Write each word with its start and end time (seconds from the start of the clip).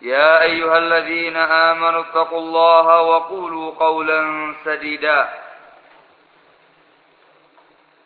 يا 0.00 0.42
أيها 0.42 0.78
الذين 0.78 1.36
آمنوا 1.36 2.00
اتقوا 2.00 2.38
الله 2.38 3.00
وقولوا 3.00 3.74
قولا 3.74 4.54
سديدا. 4.64 5.28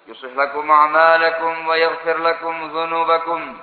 يصلح 0.06 0.32
لكم 0.36 0.70
أعمالكم 0.70 1.68
ويغفر 1.68 2.18
لكم 2.18 2.70
ذنوبكم. 2.78 3.60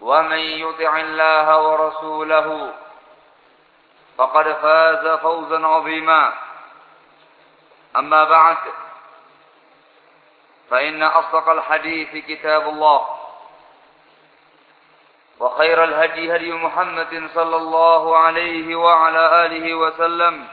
ومن 0.00 0.38
يطع 0.38 0.96
الله 0.96 1.62
ورسوله 1.62 2.74
فقد 4.18 4.52
فاز 4.52 5.18
فوزا 5.18 5.66
عظيما. 5.66 6.32
أما 7.96 8.24
بعد 8.24 8.56
فإن 10.70 11.02
أصدق 11.02 11.48
الحديث 11.48 12.24
كتاب 12.24 12.68
الله. 12.68 13.19
وخير 15.40 15.84
الهدي 15.84 16.36
هدي 16.36 16.52
محمد 16.52 17.30
صلى 17.34 17.56
الله 17.56 18.16
عليه 18.16 18.76
وعلى 18.76 19.46
آله 19.46 19.74
وسلم 19.74 20.48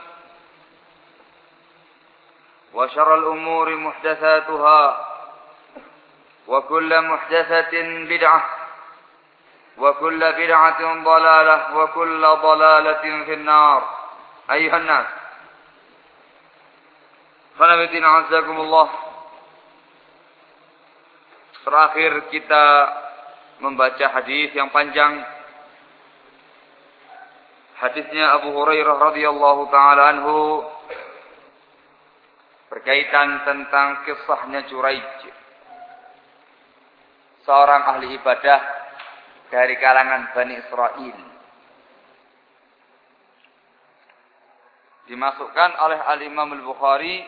وشر 2.74 3.14
الأمور 3.14 3.76
محدثاتها 3.76 5.08
وكل 6.48 7.00
محدثة 7.00 7.74
بدعة 8.08 8.44
وكل 9.78 10.32
بدعة 10.32 10.80
ضلالة 11.04 11.76
وكل 11.76 12.22
ضلالة 12.26 13.04
في 13.24 13.32
النار. 13.34 13.80
أيها 14.50 14.76
الناس 14.76 15.06
فنبتنا 17.58 18.08
عزكم 18.08 18.56
الله. 18.60 18.88
Terakhir 21.68 22.32
kita 22.32 22.64
membaca 23.58 24.06
hadis 24.18 24.54
yang 24.54 24.70
panjang. 24.70 25.22
Hadisnya 27.78 28.42
Abu 28.42 28.54
Hurairah 28.58 28.96
radhiyallahu 29.10 29.62
taala 29.70 30.02
anhu 30.14 30.66
berkaitan 32.68 33.46
tentang 33.46 34.02
kisahnya 34.02 34.66
Juraij. 34.66 35.30
Seorang 37.46 37.82
ahli 37.96 38.18
ibadah 38.18 38.60
dari 39.48 39.78
kalangan 39.80 40.34
Bani 40.36 40.54
Israel. 40.58 41.18
Dimasukkan 45.08 45.70
oleh 45.80 46.00
Al-Imam 46.04 46.52
Al-Bukhari 46.52 47.24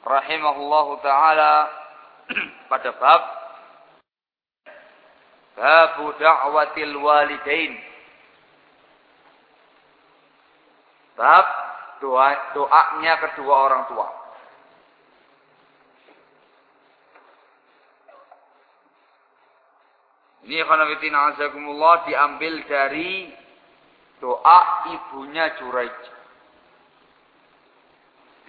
rahimahullahu 0.00 1.04
taala 1.04 1.68
pada 2.72 2.90
bab 2.96 3.43
Babu 5.54 6.10
da'watil 6.18 6.94
walidain. 6.98 7.72
Bab 11.14 11.46
doa 12.02 12.34
doanya 12.58 13.14
kedua 13.22 13.54
orang 13.70 13.82
tua. 13.86 14.08
Ini 20.44 20.60
khanafitina 20.60 21.32
azakumullah 21.32 22.04
diambil 22.04 22.60
dari 22.68 23.32
doa 24.20 24.60
ibunya 24.92 25.56
Juraij. 25.56 25.98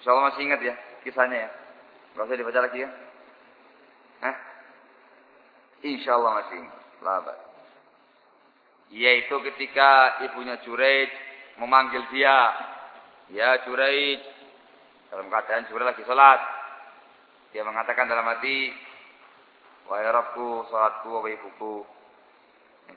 Insya 0.02 0.10
Allah 0.12 0.34
masih 0.34 0.44
ingat 0.44 0.60
ya 0.60 0.76
kisahnya 1.08 1.48
ya. 1.48 1.50
Gak 2.18 2.28
usah 2.28 2.36
dibaca 2.36 2.60
lagi 2.66 2.84
ya. 2.84 2.90
Hah? 4.26 4.36
Insya 5.88 6.20
Allah 6.20 6.44
masih 6.44 6.56
ingat. 6.66 6.85
Labat. 7.04 7.40
Yaitu 8.94 9.36
ketika 9.52 10.22
ibunya 10.30 10.62
Juraij 10.64 11.10
memanggil 11.60 12.06
dia. 12.14 12.54
Ya 13.34 13.60
Juraij. 13.66 14.22
Dalam 15.10 15.28
keadaan 15.32 15.68
Juraij 15.68 15.96
lagi 15.96 16.04
sholat. 16.06 16.42
Dia 17.52 17.66
mengatakan 17.66 18.06
dalam 18.08 18.28
hati. 18.30 18.72
Wahai 19.86 20.10
Rabku, 20.10 20.66
sholatku, 20.70 21.10
wahai 21.10 21.38
ibuku. 21.38 21.86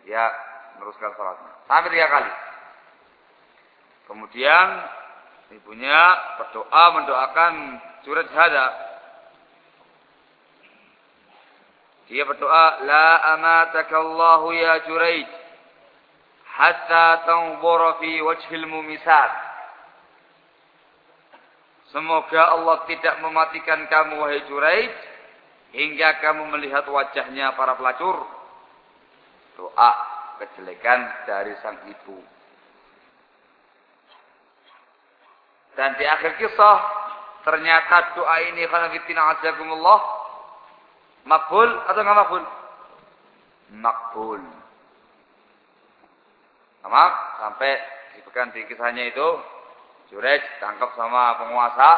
Dia 0.04 0.28
meneruskan 0.76 1.12
sholatnya. 1.16 1.53
Sampai 1.66 1.92
tiga 1.92 2.08
kali. 2.08 2.32
Kemudian 4.08 4.66
ibunya 5.53 6.00
berdoa 6.41 6.84
mendoakan 6.97 7.53
Juraij 8.04 8.32
hadap 8.32 8.88
Dia 12.08 12.24
berdoa, 12.24 12.88
La 12.88 13.36
amatakallahu 13.36 14.48
ya 14.56 14.80
Juraij, 14.88 15.28
hatta 16.56 17.28
tanzura 17.28 18.00
fi 18.00 18.24
wajhil 18.24 18.64
mumisat. 18.64 19.32
Semoga 21.92 22.52
Allah 22.52 22.84
tidak 22.88 23.20
mematikan 23.20 23.84
kamu, 23.88 24.24
wahai 24.24 24.44
Juraij, 24.48 24.92
hingga 25.72 26.20
kamu 26.24 26.48
melihat 26.56 26.88
wajahnya 26.88 27.52
para 27.56 27.76
pelacur. 27.76 28.25
Doa 29.56 29.92
kejelekan 30.40 31.28
dari 31.28 31.52
sang 31.60 31.80
ibu. 31.88 32.20
Dan 35.76 35.94
di 35.94 36.04
akhir 36.08 36.40
kisah, 36.43 36.78
ternyata 37.46 38.16
doa 38.19 38.37
ini, 38.50 38.66
karena 38.66 38.90
fitina 38.90 39.38
azakumullah, 39.38 40.18
Makbul 41.28 41.69
atau 41.84 42.00
nggak 42.00 42.19
makbul? 42.25 42.42
Makbul. 43.76 44.40
Sama 46.80 47.04
sampai 47.36 47.72
disebutkan 48.16 48.48
di 48.56 48.64
kisahnya 48.64 49.12
itu 49.12 49.28
Jurej 50.08 50.40
tangkap 50.56 50.96
sama 50.96 51.36
penguasa 51.36 51.90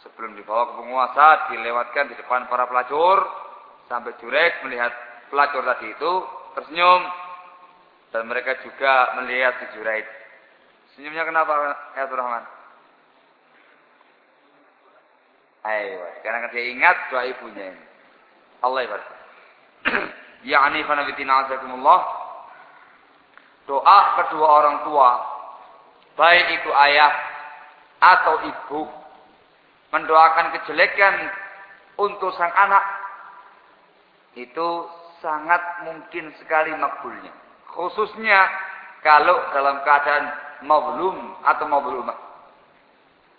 sebelum 0.00 0.32
dibawa 0.32 0.72
ke 0.72 0.74
penguasa 0.80 1.26
dilewatkan 1.52 2.08
di 2.08 2.16
depan 2.16 2.48
para 2.48 2.64
pelacur 2.64 3.20
sampai 3.84 4.16
Jurej 4.16 4.64
melihat 4.64 4.96
pelacur 5.28 5.60
tadi 5.60 5.92
itu 5.92 6.12
tersenyum 6.56 7.04
dan 8.16 8.24
mereka 8.24 8.56
juga 8.64 9.12
melihat 9.20 9.60
si 9.60 9.76
Jurej. 9.76 10.08
Senyumnya 10.96 11.28
kenapa 11.28 11.52
ya 12.00 12.08
Rahman? 12.08 12.44
Ayo, 15.68 16.00
karena 16.24 16.48
dia 16.48 16.64
ingat 16.72 16.96
doa 17.12 17.28
ibunya 17.28 17.76
ini. 17.76 17.87
Allah 18.62 18.80
ibarat. 18.84 19.08
yakni 20.48 20.82
khanafitina 20.84 21.46
azakumullah. 21.46 22.00
Doa 23.68 24.00
kedua 24.16 24.46
orang 24.48 24.76
tua 24.88 25.10
baik 26.16 26.46
itu 26.62 26.70
ayah 26.72 27.12
atau 28.00 28.34
ibu 28.48 28.80
mendoakan 29.92 30.56
kejelekan 30.56 31.14
untuk 32.00 32.32
sang 32.34 32.52
anak 32.56 32.80
itu 34.38 34.68
sangat 35.20 35.60
mungkin 35.84 36.32
sekali 36.40 36.72
makbulnya. 36.74 37.32
Khususnya 37.74 38.40
kalau 39.04 39.36
dalam 39.52 39.82
keadaan 39.84 40.24
mablum 40.64 41.16
atau 41.44 41.66
mablumah. 41.68 42.18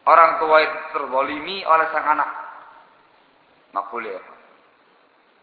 Orang 0.08 0.42
tua 0.42 0.58
itu 0.64 0.78
terbolimi 0.96 1.62
oleh 1.68 1.88
sang 1.92 2.06
anak. 2.18 2.30
Makbul 3.76 4.08
ya. 4.08 4.39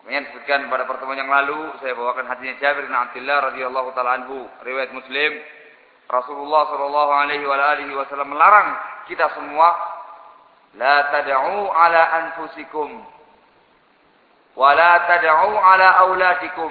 Kemudian 0.07 0.23
disebutkan 0.31 0.71
pada 0.71 0.87
pertemuan 0.87 1.19
yang 1.19 1.27
lalu 1.27 1.67
saya 1.83 1.91
bawakan 1.99 2.31
hadisnya 2.31 2.63
Jabir 2.63 2.87
bin 2.87 2.95
Abdullah 2.95 3.51
radhiyallahu 3.51 3.91
taala 3.91 4.23
anhu 4.23 4.47
riwayat 4.63 4.95
Muslim. 4.95 5.35
Rasulullah 6.07 6.63
sallallahu 6.71 7.11
alaihi 7.11 7.91
wasallam 7.91 8.31
melarang 8.31 8.71
kita 9.11 9.27
semua 9.35 9.75
la 10.79 11.11
tad'u 11.11 11.59
ala 11.75 12.03
anfusikum 12.23 13.03
wa 14.55 14.71
la 14.79 15.11
tad'u 15.11 15.59
ala 15.59 15.89
auladikum 16.07 16.71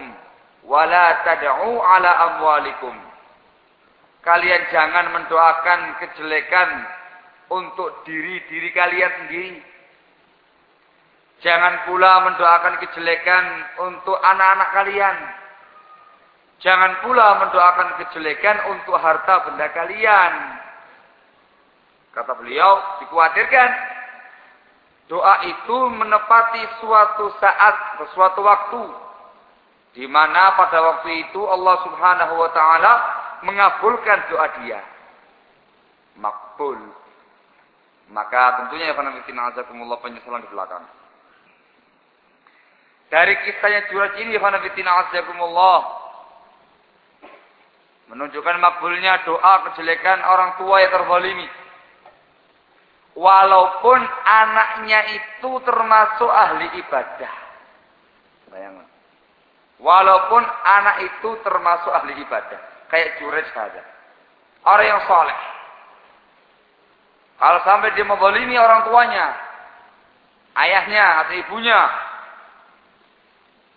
wa 0.63 0.87
la 0.87 1.19
tad'u 1.27 1.75
ala 1.75 2.11
amwalikum. 2.31 2.95
Kalian 4.23 4.63
jangan 4.71 5.11
mendoakan 5.11 5.99
kejelekan 5.99 6.69
untuk 7.51 7.99
diri-diri 8.07 8.71
kalian 8.71 9.11
sendiri 9.27 9.74
Jangan 11.43 11.89
pula 11.89 12.23
mendoakan 12.31 12.79
kejelekan 12.79 13.45
untuk 13.83 14.15
anak-anak 14.19 14.69
kalian. 14.71 15.17
Jangan 16.63 17.03
pula 17.03 17.27
mendoakan 17.43 17.89
kejelekan 17.99 18.57
untuk 18.71 18.95
harta 18.95 19.43
benda 19.43 19.67
kalian. 19.75 20.33
Kata 22.15 22.31
beliau, 22.39 23.03
dikhawatirkan 23.03 23.69
doa 25.11 25.35
itu 25.51 25.77
menepati 25.91 26.63
suatu 26.79 27.27
saat, 27.43 27.75
suatu 28.15 28.41
waktu 28.41 28.83
di 29.95 30.07
mana 30.07 30.55
pada 30.59 30.79
waktu 30.79 31.27
itu 31.27 31.39
Allah 31.43 31.75
Subhanahu 31.87 32.33
wa 32.35 32.49
taala 32.51 32.93
mengabulkan 33.43 34.27
doa 34.31 34.47
dia. 34.63 34.79
Makbul. 36.19 36.79
Maka 38.11 38.63
tentunya 38.63 38.91
ya 38.91 38.95
Allah 38.95 39.99
penyesalan 39.99 40.45
di 40.45 40.49
belakang. 40.51 40.83
Dari 43.15 43.31
kisahnya 43.47 43.87
Juraj 43.87 44.19
ini 44.19 44.35
Hanafitina 44.35 45.07
Azzaikumullah. 45.07 46.03
Menunjukkan 48.11 48.59
makbulnya 48.59 49.23
doa 49.23 49.71
kejelekan 49.71 50.19
orang 50.19 50.59
tua 50.59 50.83
yang 50.83 50.91
terzalimi. 50.91 51.47
Walaupun 53.15 54.03
anaknya 54.27 55.15
itu 55.15 55.51
termasuk 55.63 56.27
ahli 56.27 56.67
ibadah. 56.75 57.33
Bayangkan. 58.51 58.87
Walaupun 59.79 60.43
anak 60.67 61.07
itu 61.07 61.39
termasuk 61.39 61.95
ahli 61.95 62.19
ibadah. 62.19 62.59
Kayak 62.91 63.15
Juraj 63.23 63.47
saja. 63.55 63.83
Orang 64.67 64.91
yang 64.91 65.01
soleh. 65.07 65.39
Kalau 67.39 67.63
sampai 67.63 67.95
dia 67.95 68.03
menzalimi 68.03 68.59
orang 68.59 68.83
tuanya. 68.91 69.39
Ayahnya 70.59 71.23
atau 71.23 71.39
ibunya 71.39 71.79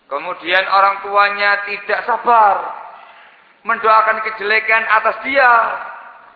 Kemudian 0.08 0.64
orang 0.72 1.04
tuanya 1.04 1.68
tidak 1.68 2.00
sabar 2.08 2.56
mendoakan 3.68 4.24
kejelekan 4.24 4.84
atas 4.88 5.16
dia. 5.20 5.52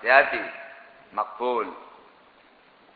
Hati, 0.05 0.45
makbul. 1.17 1.73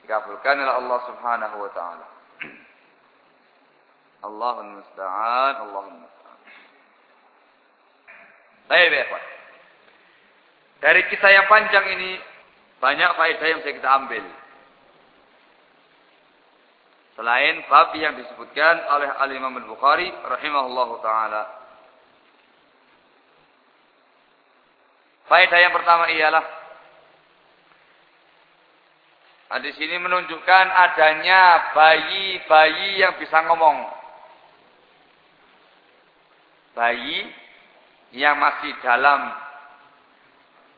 Dikabulkan 0.05 0.61
oleh 0.61 0.75
Allah 0.77 0.99
Subhanahu 1.09 1.57
wa 1.65 1.71
taala. 1.73 2.07
Allahul 4.29 4.71
musta'an, 4.77 5.55
Allahul 5.65 5.97
musta'an. 5.97 6.39
Baik, 8.69 8.89
baik, 8.93 9.25
Dari 10.83 11.01
kisah 11.09 11.31
yang 11.31 11.47
panjang 11.49 11.87
ini 11.97 12.21
banyak 12.83 13.11
faedah 13.17 13.47
yang 13.49 13.59
bisa 13.65 13.73
kita 13.81 13.91
ambil. 14.03 14.25
Selain 17.17 17.65
bab 17.73 17.97
yang 17.97 18.13
disebutkan 18.13 18.77
oleh 18.93 19.09
Al-Imam 19.09 19.57
Al-Bukhari 19.57 20.13
rahimahullahu 20.13 21.01
taala. 21.01 21.49
Faedah 25.25 25.59
yang 25.59 25.73
pertama 25.73 26.13
ialah 26.13 26.45
di 29.65 29.73
sini 29.81 29.97
menunjukkan 29.97 30.67
adanya 30.69 31.73
bayi-bayi 31.73 33.01
yang 33.01 33.17
bisa 33.17 33.49
ngomong. 33.49 33.89
Bayi 36.77 37.33
yang 38.13 38.37
masih 38.37 38.77
dalam 38.85 39.33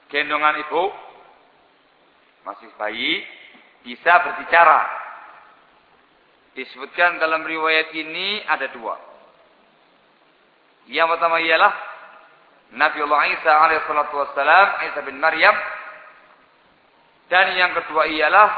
gendongan 0.07 0.63
ibu, 0.63 0.95
masih 2.47 2.71
bayi, 2.79 3.27
bisa 3.83 4.23
berbicara. 4.23 4.98
Disebutkan 6.59 7.23
dalam 7.23 7.47
riwayat 7.47 7.95
ini 7.95 8.43
ada 8.43 8.67
dua. 8.75 8.99
Yang 10.91 11.15
pertama 11.15 11.39
ialah 11.39 11.71
Nabi 12.75 12.99
Allah 13.07 13.23
Isa 13.31 13.53
alaihissalatu 13.55 14.15
wassalam, 14.19 14.67
Isa 14.91 15.01
bin 15.07 15.23
Maryam. 15.23 15.55
Dan 17.31 17.55
yang 17.55 17.79
kedua 17.79 18.11
ialah 18.11 18.51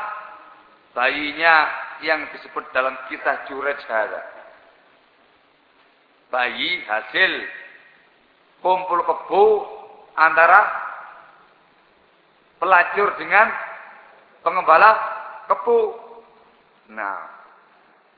bayinya 0.97 1.55
yang 2.01 2.25
disebut 2.33 2.73
dalam 2.73 2.97
kisah 3.13 3.45
Jurej. 3.53 3.77
Bayi 6.33 6.81
hasil 6.89 7.33
kumpul 8.65 9.05
kebu 9.05 9.45
antara 10.17 10.73
pelacur 12.57 13.13
dengan 13.21 13.53
pengembala 14.41 14.91
kebu. 15.53 15.81
Nah, 16.97 17.40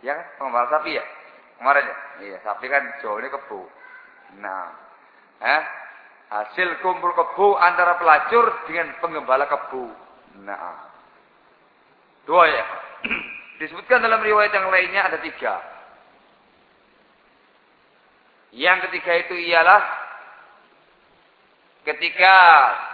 Ya 0.02 0.18
kan? 0.18 0.26
Pengembala 0.38 0.66
sapi 0.68 0.98
ya? 0.98 1.04
Kemarin 1.62 1.86
ya? 1.86 1.96
Iya, 2.22 2.36
sapi 2.42 2.66
kan 2.66 2.82
jauh 3.00 3.22
ini 3.22 3.30
kebu. 3.30 3.60
Nah, 4.42 4.74
eh, 5.38 5.62
hasil 6.30 6.82
kumpul 6.82 7.14
kebu 7.14 7.54
antara 7.54 7.96
pelacur 8.02 8.50
dengan 8.66 8.90
penggembala 8.98 9.46
kebu. 9.46 9.86
Nah, 10.42 10.90
dua 12.26 12.44
ya. 12.50 12.64
Disebutkan 13.62 14.02
dalam 14.02 14.18
riwayat 14.26 14.50
yang 14.50 14.66
lainnya 14.74 15.06
ada 15.06 15.18
tiga. 15.22 15.62
Yang 18.52 18.90
ketiga 18.90 19.12
itu 19.22 19.34
ialah 19.48 19.80
ketika 21.88 22.34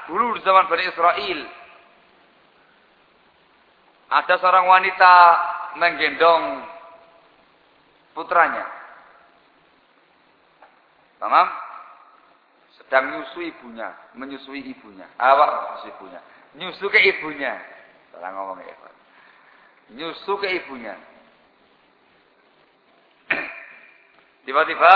dulu 0.06 0.38
di 0.38 0.40
zaman 0.46 0.70
Bani 0.70 0.84
Israel 0.86 1.40
ada 4.08 4.34
seorang 4.40 4.64
wanita 4.64 5.14
menggendong 5.76 6.44
putranya. 8.18 8.66
Paham? 11.22 11.46
Sedang 12.74 13.14
nyusui 13.14 13.54
ibunya, 13.54 13.94
menyusui 14.18 14.66
ibunya. 14.74 15.06
Awak 15.22 15.48
menyusui 15.54 15.90
ibunya. 15.94 16.20
Nyusu 16.58 16.84
ke 16.90 16.98
ibunya. 16.98 17.54
Salah 18.10 18.34
ngomong 18.34 18.58
ya. 18.58 18.74
Nyusu 19.94 20.34
ke 20.42 20.50
ibunya. 20.50 20.98
Tiba-tiba 24.46 24.94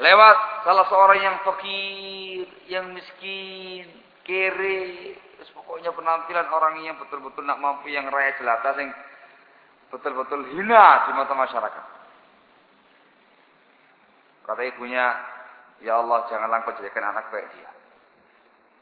lewat 0.00 0.36
salah 0.64 0.86
seorang 0.88 1.20
yang 1.20 1.36
fakir, 1.44 2.48
yang 2.72 2.86
miskin, 2.96 3.88
kere, 4.24 5.16
pokoknya 5.52 5.90
penampilan 5.96 6.48
orang 6.48 6.80
yang 6.86 6.96
betul-betul 7.00 7.44
nak 7.44 7.60
mampu 7.60 7.90
yang 7.90 8.08
raya 8.08 8.36
jelata 8.36 8.78
yang 8.78 8.92
betul-betul 9.94 10.42
hina 10.58 11.06
di 11.06 11.10
mata 11.14 11.34
masyarakat. 11.38 11.84
Kata 14.44 14.62
ibunya, 14.66 15.14
Ya 15.80 16.02
Allah 16.02 16.26
janganlah 16.26 16.66
kau 16.66 16.74
jadikan 16.80 17.14
anak 17.14 17.30
baik 17.30 17.46
dia. 17.54 17.70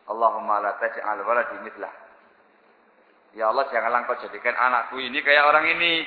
Allahumma 0.09 0.61
la 0.65 0.73
taj'al 0.81 1.21
waladi 1.23 1.57
mitlah. 1.63 1.93
Ya 3.37 3.49
Allah 3.53 3.69
janganlah 3.69 4.09
kau 4.09 4.19
jadikan 4.25 4.57
anakku 4.57 4.97
ini 5.01 5.21
kayak 5.21 5.45
orang 5.45 5.69
ini. 5.69 6.05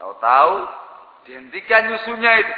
Tahu-tahu 0.00 0.52
dihentikan 1.28 1.92
nyusunya 1.92 2.32
itu. 2.40 2.54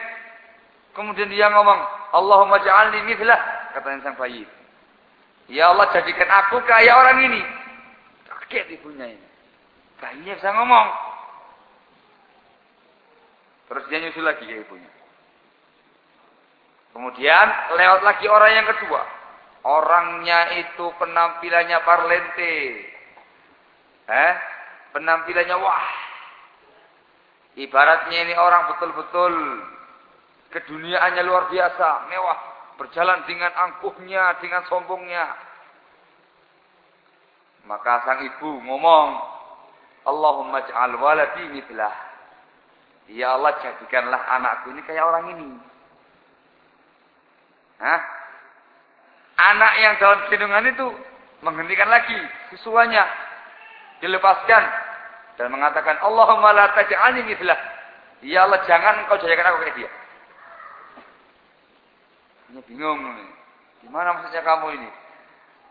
Kemudian 0.93 1.33
dia 1.33 1.49
ngomong, 1.49 1.81
Allahumma 2.13 2.61
ja'alni 2.63 3.03
mithlah. 3.09 3.41
Kata 3.73 3.99
sang 4.05 4.15
bayi. 4.21 4.45
Ya 5.49 5.73
Allah 5.73 5.89
jadikan 5.91 6.29
aku 6.29 6.61
kayak 6.69 6.95
orang 6.95 7.19
ini. 7.33 7.43
Kaget 8.29 8.77
ibunya 8.77 9.17
ini. 9.17 9.32
Bayinya 10.03 10.35
bisa 10.35 10.51
ngomong. 10.51 10.89
Terus 13.71 13.85
dia 13.87 13.99
nyusul 14.03 14.27
lagi 14.27 14.43
ke 14.43 14.67
ibunya. 14.67 14.91
Kemudian 16.93 17.47
lewat 17.79 18.01
lagi 18.03 18.27
orang 18.27 18.51
yang 18.53 18.69
kedua. 18.69 19.03
Orangnya 19.63 20.59
itu 20.59 20.91
penampilannya 20.99 21.79
parlente. 21.87 22.55
Eh? 24.11 24.33
Penampilannya 24.91 25.57
wah. 25.57 25.89
Ibaratnya 27.57 28.19
ini 28.27 28.35
orang 28.35 28.75
betul-betul 28.75 29.33
keduniaannya 30.53 31.23
luar 31.25 31.49
biasa, 31.49 32.09
mewah, 32.13 32.39
berjalan 32.77 33.25
dengan 33.25 33.53
angkuhnya, 33.55 34.41
dengan 34.41 34.65
sombongnya. 34.69 35.37
Maka 37.69 38.05
sang 38.05 38.21
ibu 38.25 38.61
ngomong, 38.67 39.09
Allahumma 40.03 40.67
ja'al 40.67 40.99
waladi 40.99 41.45
mitlah. 41.55 41.95
Ya 43.11 43.35
Allah 43.35 43.55
jadikanlah 43.63 44.19
anakku 44.19 44.75
ini 44.75 44.83
kayak 44.87 45.05
orang 45.05 45.25
ini. 45.37 45.49
Hah? 47.83 48.01
Anak 49.43 49.73
yang 49.83 49.95
dalam 49.99 50.19
kandungan 50.31 50.71
itu 50.71 50.87
menghentikan 51.43 51.91
lagi 51.91 52.19
siswanya. 52.55 53.07
Dilepaskan. 54.03 54.65
Dan 55.39 55.49
mengatakan, 55.51 55.99
Allahumma 56.03 56.55
la 56.55 56.71
taj'alni 56.75 57.27
mitlah. 57.27 57.59
Ya 58.23 58.47
Allah 58.47 58.63
jangan 58.67 59.07
kau 59.11 59.19
jadikan 59.19 59.51
aku 59.51 59.67
kayak 59.67 59.77
dia. 59.83 59.91
Ini 62.55 62.61
bingung. 62.69 63.01
Gimana 63.83 64.15
maksudnya 64.15 64.47
kamu 64.47 64.79
ini? 64.79 64.91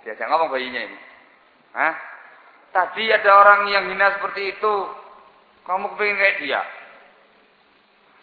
Diajak 0.04 0.28
ngomong 0.28 0.52
bayinya 0.52 0.82
ini. 0.84 0.98
Hah? 1.72 2.11
Tadi 2.72 3.04
ada 3.12 3.32
orang 3.36 3.68
yang 3.68 3.92
hina 3.92 4.16
seperti 4.16 4.56
itu. 4.56 4.76
Kamu 5.68 5.92
kepingin 5.96 6.18
kayak 6.18 6.38
dia. 6.40 6.62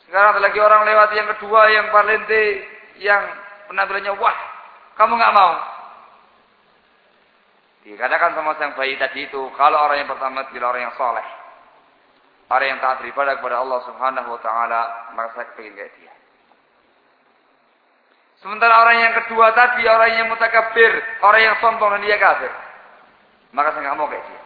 Sekarang 0.09 0.37
ada 0.37 0.41
lagi 0.41 0.57
orang 0.57 0.89
lewat 0.89 1.11
yang 1.13 1.29
kedua 1.37 1.61
yang 1.69 1.87
parlente 1.93 2.45
yang 2.99 3.23
penampilannya 3.69 4.17
wah. 4.17 4.39
Kamu 4.97 5.13
nggak 5.15 5.37
mau. 5.37 5.53
Dikatakan 7.85 8.37
sama 8.37 8.57
sang 8.57 8.77
bayi 8.77 8.97
tadi 9.01 9.29
itu, 9.29 9.49
kalau 9.57 9.79
orang 9.85 10.05
yang 10.05 10.11
pertama 10.11 10.45
adalah 10.45 10.77
orang 10.77 10.83
yang 10.89 10.97
soleh. 10.97 11.27
Orang 12.49 12.69
yang 12.69 12.81
taat 12.81 13.05
beribadah 13.05 13.37
kepada 13.37 13.57
Allah 13.61 13.81
subhanahu 13.85 14.29
wa 14.33 14.41
ta'ala, 14.41 14.83
maka 15.13 15.29
saya 15.37 15.47
kepingin 15.53 15.77
kayak 15.77 15.93
dia. 16.01 16.13
Sementara 18.41 18.87
orang 18.87 18.97
yang 19.03 19.15
kedua 19.25 19.53
tadi, 19.53 19.85
orang 19.85 20.11
yang 20.17 20.27
mutakabir, 20.33 20.93
orang 21.21 21.43
yang 21.45 21.57
sombong 21.61 21.91
dan 21.97 22.03
dia 22.05 22.17
kafir. 22.17 22.53
Maka 23.53 23.73
saya 23.73 23.83
nggak 23.89 23.99
mau 23.99 24.09
kayak 24.09 24.25
dia. 24.29 24.43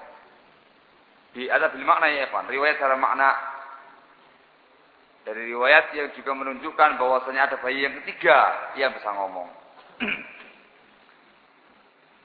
Di 1.32 1.42
ada 1.48 1.72
bil 1.72 1.82
makna 1.82 2.06
ya 2.12 2.28
Evan. 2.28 2.46
Riwayat 2.46 2.76
secara 2.76 2.94
makna 2.94 3.28
dari 5.22 5.54
riwayat 5.54 5.94
yang 5.94 6.10
juga 6.18 6.34
menunjukkan 6.34 6.98
bahwasanya 6.98 7.50
ada 7.50 7.56
bayi 7.62 7.86
yang 7.86 7.94
ketiga 8.02 8.70
yang 8.74 8.90
bisa 8.94 9.10
ngomong. 9.14 9.48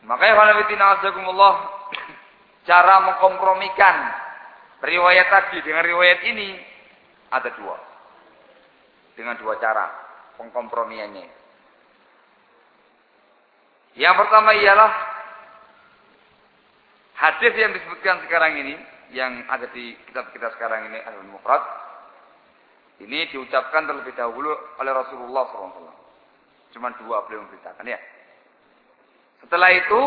Makanya 0.07 0.33
Hanafitina 0.39 0.97
azakumullah 0.97 1.55
cara 2.65 2.95
mengkompromikan 3.05 3.95
riwayat 4.81 5.27
tadi 5.29 5.61
dengan 5.61 5.83
riwayat 5.85 6.19
ini 6.25 6.57
ada 7.31 7.49
dua. 7.53 7.77
Dengan 9.13 9.37
dua 9.41 9.57
cara 9.57 9.89
pengkompromiannya. 10.37 11.37
Yang 13.97 14.15
pertama 14.25 14.53
ialah 14.53 14.91
Hadis 17.17 17.53
yang 17.57 17.73
disebutkan 17.73 18.21
sekarang 18.29 18.61
ini, 18.61 18.77
yang 19.09 19.41
ada 19.49 19.65
di 19.73 19.97
kitab 20.05 20.29
kita 20.29 20.53
sekarang 20.53 20.85
ini, 20.85 21.01
Al-Mufrad, 21.01 21.63
ini 23.01 23.25
diucapkan 23.33 23.89
terlebih 23.89 24.13
dahulu 24.13 24.53
oleh 24.77 24.91
Rasulullah 24.93 25.49
SAW. 25.49 25.93
Cuma 26.77 26.93
dua 27.01 27.25
beliau 27.25 27.41
memberitakan 27.45 27.89
ya. 27.89 27.97
Setelah 29.41 29.69
itu, 29.73 30.01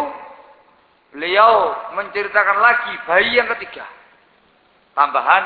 beliau 1.11 1.75
menceritakan 1.99 2.59
lagi 2.63 2.95
bayi 3.07 3.43
yang 3.43 3.51
ketiga. 3.59 3.87
Tambahan 4.95 5.43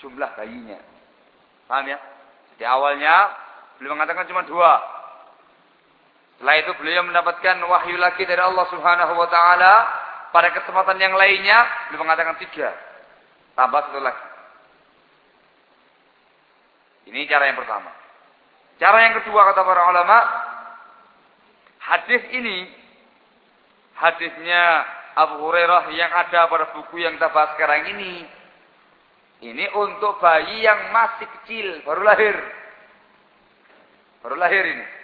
jumlah 0.00 0.32
bayinya. 0.36 0.80
Paham 1.68 1.92
ya? 1.92 1.98
Jadi 2.56 2.64
awalnya 2.64 3.36
beliau 3.76 3.96
mengatakan 3.96 4.28
cuma 4.32 4.48
dua. 4.48 4.80
Setelah 6.36 6.56
itu 6.60 6.72
beliau 6.80 7.04
mendapatkan 7.04 7.56
wahyu 7.64 7.96
lagi 7.96 8.24
dari 8.28 8.40
Allah 8.40 8.64
Subhanahu 8.68 9.12
wa 9.16 9.28
taala 9.28 9.74
pada 10.36 10.52
kesempatan 10.52 11.00
yang 11.00 11.16
lainnya, 11.16 11.64
beliau 11.88 12.04
mengatakan 12.04 12.36
tiga. 12.36 12.68
Tambah 13.56 13.88
satu 13.88 14.04
lagi. 14.04 14.26
Ini 17.08 17.24
cara 17.24 17.48
yang 17.48 17.56
pertama. 17.56 17.88
Cara 18.76 19.00
yang 19.08 19.16
kedua 19.16 19.48
kata 19.48 19.64
para 19.64 19.82
ulama, 19.88 20.18
hadis 21.80 22.20
ini, 22.36 22.68
hadisnya 23.96 24.84
Abu 25.16 25.40
Hurairah 25.40 25.88
yang 25.96 26.12
ada 26.12 26.52
pada 26.52 26.68
buku 26.76 27.00
yang 27.00 27.16
kita 27.16 27.32
bahas 27.32 27.56
sekarang 27.56 27.96
ini, 27.96 28.28
ini 29.40 29.64
untuk 29.72 30.20
bayi 30.20 30.68
yang 30.68 30.92
masih 30.92 31.24
kecil, 31.40 31.80
baru 31.88 32.04
lahir. 32.04 32.36
Baru 34.20 34.36
lahir 34.36 34.68
ini. 34.68 34.95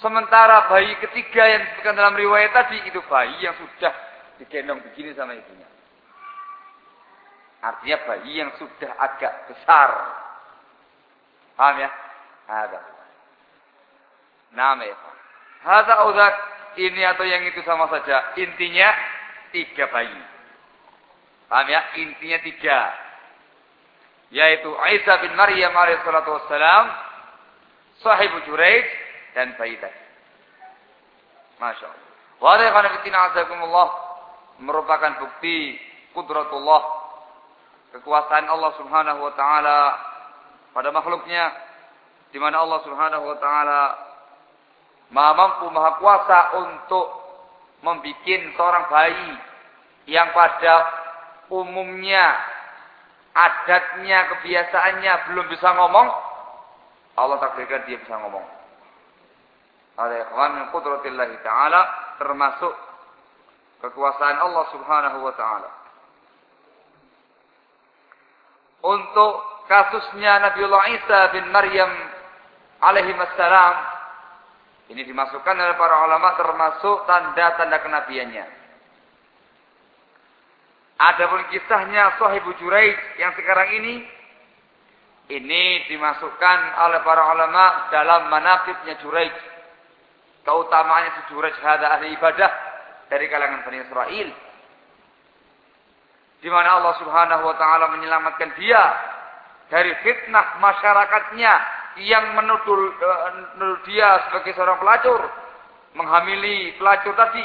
Sementara 0.00 0.72
bayi 0.72 0.96
ketiga 0.96 1.44
yang 1.44 1.60
disebutkan 1.68 1.92
dalam 1.92 2.16
riwayat 2.16 2.56
tadi 2.56 2.80
itu 2.88 3.04
bayi 3.04 3.36
yang 3.44 3.52
sudah 3.60 3.92
digendong 4.40 4.80
begini 4.80 5.12
sama 5.12 5.36
ibunya. 5.36 5.68
Artinya 7.60 7.98
bayi 8.08 8.40
yang 8.40 8.50
sudah 8.56 8.96
agak 8.96 9.52
besar. 9.52 9.92
Paham 11.52 11.84
ya? 11.84 11.90
Ada. 12.48 12.80
Nama 14.56 14.82
ya. 14.88 14.96
Hada 15.68 16.08
uzak 16.08 16.34
ini 16.80 17.04
atau 17.04 17.28
yang 17.28 17.44
itu 17.44 17.60
sama 17.68 17.84
saja. 17.92 18.32
Intinya 18.40 18.88
tiga 19.52 19.84
bayi. 19.92 20.20
Paham 21.52 21.68
ya? 21.68 21.80
Intinya 22.00 22.40
tiga. 22.40 22.78
Yaitu 24.32 24.72
Isa 24.96 25.20
bin 25.20 25.36
Maryam 25.36 25.76
alaihissalatu 25.76 26.40
wassalam. 26.40 26.88
Sahibu 28.00 28.40
Juraij 28.48 28.99
dan 29.34 29.54
bayi 29.56 29.78
tadi. 29.78 30.00
Masya 31.60 31.86
Allah. 31.86 32.08
Wa'alaikumsalam 32.40 33.90
merupakan 34.64 35.12
bukti 35.20 35.76
kudratullah 36.16 36.82
kekuasaan 37.96 38.48
Allah 38.48 38.72
Subhanahu 38.80 39.20
wa 39.24 39.32
taala 39.36 39.80
pada 40.72 40.88
makhluknya 40.92 41.52
di 42.32 42.38
mana 42.40 42.64
Allah 42.64 42.80
Subhanahu 42.84 43.24
wa 43.24 43.36
taala 43.40 43.80
Maha 45.10 45.34
mampu, 45.34 45.66
maha 45.74 45.98
kuasa 45.98 46.38
untuk 46.62 47.06
membuat 47.82 48.42
seorang 48.54 48.84
bayi 48.94 49.30
yang 50.06 50.30
pada 50.30 50.86
umumnya 51.50 52.38
adatnya, 53.34 54.30
kebiasaannya 54.30 55.12
belum 55.34 55.50
bisa 55.50 55.66
ngomong, 55.66 56.14
Allah 57.18 57.42
takdirkan 57.42 57.90
dia 57.90 57.98
bisa 57.98 58.22
ngomong 58.22 58.59
ada 60.00 60.16
ikhwan 60.24 60.50
min 60.56 60.66
qudratillahi 60.72 61.44
ta'ala 61.44 61.80
termasuk 62.16 62.72
kekuasaan 63.84 64.36
Allah 64.40 64.64
subhanahu 64.72 65.18
wa 65.20 65.34
ta'ala. 65.36 65.70
Untuk 68.80 69.32
kasusnya 69.68 70.40
Nabiullah 70.40 70.84
Isa 70.96 71.20
bin 71.36 71.52
Maryam 71.52 71.92
alaihi 72.80 73.12
wassalam 73.12 73.76
ini 74.88 75.04
dimasukkan 75.04 75.54
oleh 75.54 75.76
para 75.76 75.96
ulama 76.08 76.34
termasuk 76.40 77.04
tanda-tanda 77.04 77.78
kenabiannya. 77.84 78.46
Ada 81.00 81.24
pun 81.28 81.44
kisahnya 81.52 82.16
Sahibu 82.16 82.56
Juraid 82.60 82.96
yang 83.20 83.32
sekarang 83.36 83.68
ini 83.80 84.04
ini 85.30 85.86
dimasukkan 85.86 86.58
oleh 86.88 87.00
para 87.06 87.22
ulama 87.36 87.88
dalam 87.94 88.32
manakibnya 88.32 88.98
Juraid 88.98 89.49
keutamaannya 90.44 91.10
sejuraj 91.24 91.54
hada 91.60 91.98
ahli 91.98 92.16
ibadah 92.16 92.50
dari 93.10 93.26
kalangan 93.28 93.66
Bani 93.66 93.78
Israel. 93.82 94.28
Di 96.40 96.48
mana 96.48 96.80
Allah 96.80 96.94
Subhanahu 97.02 97.42
wa 97.44 97.56
taala 97.60 97.92
menyelamatkan 97.92 98.56
dia 98.56 98.80
dari 99.68 99.92
fitnah 100.00 100.56
masyarakatnya 100.58 101.52
yang 102.00 102.32
menuduh, 102.32 102.96
menuduh 103.58 103.80
dia 103.84 104.24
sebagai 104.28 104.56
seorang 104.56 104.80
pelacur, 104.80 105.20
menghamili 105.98 106.74
pelacur 106.80 107.12
tadi. 107.18 107.44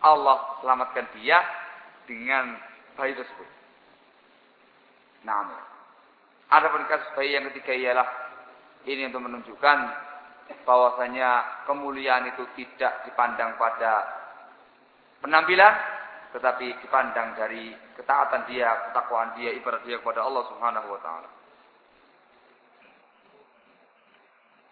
Allah 0.00 0.56
selamatkan 0.64 1.04
dia 1.20 1.42
dengan 2.08 2.56
bayi 2.96 3.12
tersebut. 3.12 3.48
Nah, 5.28 5.44
ada 6.48 6.66
pun 6.72 6.82
kasus 6.88 7.12
bayi 7.12 7.36
yang 7.36 7.44
ketiga 7.52 7.76
ialah 7.76 8.08
ini 8.88 9.12
untuk 9.12 9.20
menunjukkan 9.28 9.78
bahwasanya 10.66 11.64
kemuliaan 11.66 12.30
itu 12.30 12.44
tidak 12.56 13.04
dipandang 13.06 13.56
pada 13.56 14.06
penampilan 15.20 15.74
tetapi 16.30 16.78
dipandang 16.86 17.34
dari 17.34 17.74
ketaatan 17.98 18.46
dia, 18.46 18.70
ketakwaan 18.90 19.34
dia, 19.34 19.50
ibadah 19.58 19.82
dia 19.82 19.98
kepada 19.98 20.22
Allah 20.22 20.46
Subhanahu 20.46 20.88
wa 20.94 21.00
taala. 21.02 21.28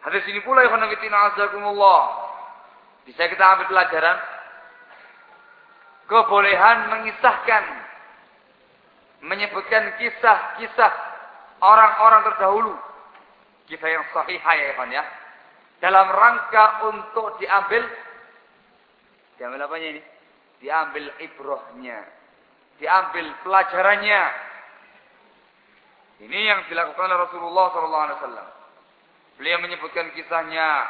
Hadis 0.06 0.22
ini 0.30 0.38
pula 0.46 0.62
khanafitina 0.62 1.34
azakumullah. 1.34 2.30
Bisa 3.02 3.26
kita 3.26 3.42
ambil 3.42 3.66
pelajaran. 3.66 4.18
Kebolehan 6.06 6.78
mengisahkan. 6.94 7.64
Menyebutkan 9.26 9.98
kisah-kisah 9.98 10.92
orang-orang 11.58 12.22
terdahulu. 12.30 12.74
Kisah 13.66 13.90
yang 13.90 14.06
sahih 14.14 14.38
ya 14.38 14.66
ikhwan 14.70 14.94
ya. 14.94 15.02
Dalam 15.78 16.06
rangka 16.10 16.90
untuk 16.90 17.38
diambil. 17.38 17.86
Diambil 19.38 19.60
apanya 19.62 19.88
ini? 19.94 20.02
Diambil 20.58 21.04
ibrohnya. 21.22 22.02
Diambil 22.82 23.26
pelajarannya. 23.46 24.22
Ini 26.18 26.38
yang 26.50 26.66
dilakukan 26.66 27.06
oleh 27.06 27.18
Rasulullah 27.30 27.66
SAW. 27.70 28.50
Beliau 29.38 29.62
menyebutkan 29.62 30.10
kisahnya 30.18 30.82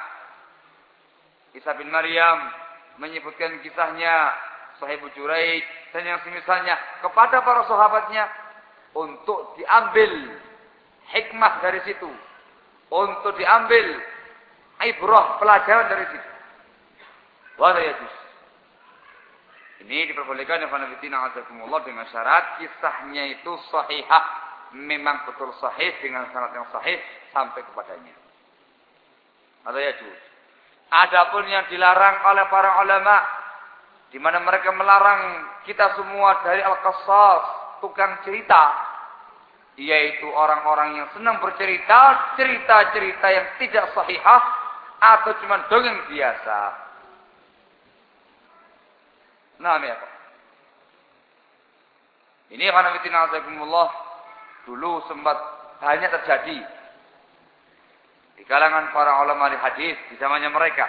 Isa 1.53 1.77
bin 1.77 1.93
Maryam, 1.93 2.49
menyebutkan 2.97 3.61
kisahnya 3.61 4.33
Sahibu 4.81 5.13
Juraid 5.13 5.65
dan 5.93 6.09
yang 6.09 6.21
semisalnya 6.25 6.81
kepada 7.05 7.45
para 7.45 7.69
sahabatnya 7.69 8.25
untuk 8.97 9.53
diambil 9.61 10.33
hikmah 11.13 11.61
dari 11.61 11.85
situ, 11.85 12.09
untuk 12.89 13.37
diambil 13.37 14.01
ibrah 14.87 15.41
pelajaran 15.43 15.87
dari 15.91 16.05
situ. 16.15 16.31
Wala 17.59 17.81
yajuz. 17.83 18.15
Ini 19.87 20.11
diperbolehkan 20.11 20.63
ya 20.63 20.69
fanabitina 20.71 21.31
azakumullah 21.31 21.83
dengan 21.87 22.07
syarat 22.11 22.63
kisahnya 22.63 23.35
itu 23.35 23.53
sahihah. 23.71 24.25
Memang 24.75 25.25
betul 25.25 25.55
sahih 25.59 25.97
dengan 26.03 26.29
syarat 26.31 26.53
yang 26.55 26.67
sahih 26.71 26.99
sampai 27.33 27.63
kepadanya. 27.63 28.15
Ada 29.65 29.79
ya 29.79 29.93
juz. 29.97 30.21
Adapun 30.89 31.45
yang 31.47 31.69
dilarang 31.69 32.25
oleh 32.27 32.45
para 32.49 32.81
ulama 32.85 33.17
di 34.09 34.17
mana 34.17 34.41
mereka 34.41 34.73
melarang 34.73 35.45
kita 35.69 36.01
semua 36.01 36.41
dari 36.41 36.65
al-qasas, 36.65 37.43
tukang 37.85 38.25
cerita, 38.25 38.73
yaitu 39.77 40.25
orang-orang 40.33 40.97
yang 40.97 41.09
senang 41.13 41.39
bercerita, 41.45 42.35
cerita-cerita 42.41 43.27
yang 43.29 43.47
tidak 43.61 43.85
sahihah 43.93 44.43
atau 44.99 45.33
cuma 45.43 45.67
dongeng 45.71 46.11
biasa. 46.11 46.59
Nah, 49.59 49.79
ya 49.83 49.97
Pak. 49.99 50.13
Ini 52.49 52.65
karena 52.71 52.95
fitina 52.99 53.29
dulu 54.65 55.05
sempat 55.09 55.37
banyak 55.79 56.11
terjadi 56.21 56.59
di 58.39 58.43
kalangan 58.47 58.95
para 58.95 59.21
ulama 59.27 59.51
di 59.53 59.59
hadis 59.59 59.97
di 60.09 60.17
zamannya 60.17 60.49
mereka 60.49 60.87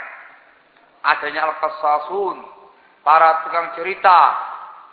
adanya 1.03 1.47
al-qassasun, 1.47 2.37
para 3.03 3.47
tukang 3.47 3.75
cerita, 3.79 4.19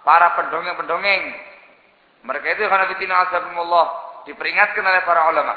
para 0.07 0.39
pendongeng-pendongeng. 0.39 1.23
Mereka 2.27 2.47
itu 2.59 2.67
karena 2.67 2.91
fitina 2.91 3.15
azabullah 3.27 3.87
diperingatkan 4.27 4.83
oleh 4.83 5.03
para 5.07 5.31
ulama. 5.31 5.55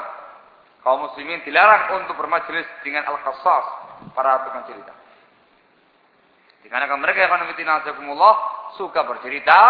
Kaum 0.80 1.04
muslimin 1.04 1.44
dilarang 1.44 2.00
untuk 2.00 2.16
bermajlis 2.16 2.64
dengan 2.80 3.04
al-qassas, 3.04 3.66
para 4.16 4.48
tukang 4.48 4.64
cerita. 4.64 4.96
Dikarenakan 6.64 7.00
mereka 7.00 7.28
fitina 7.52 7.80
azabullah 7.84 8.34
suka 8.76 9.04
bercerita, 9.04 9.60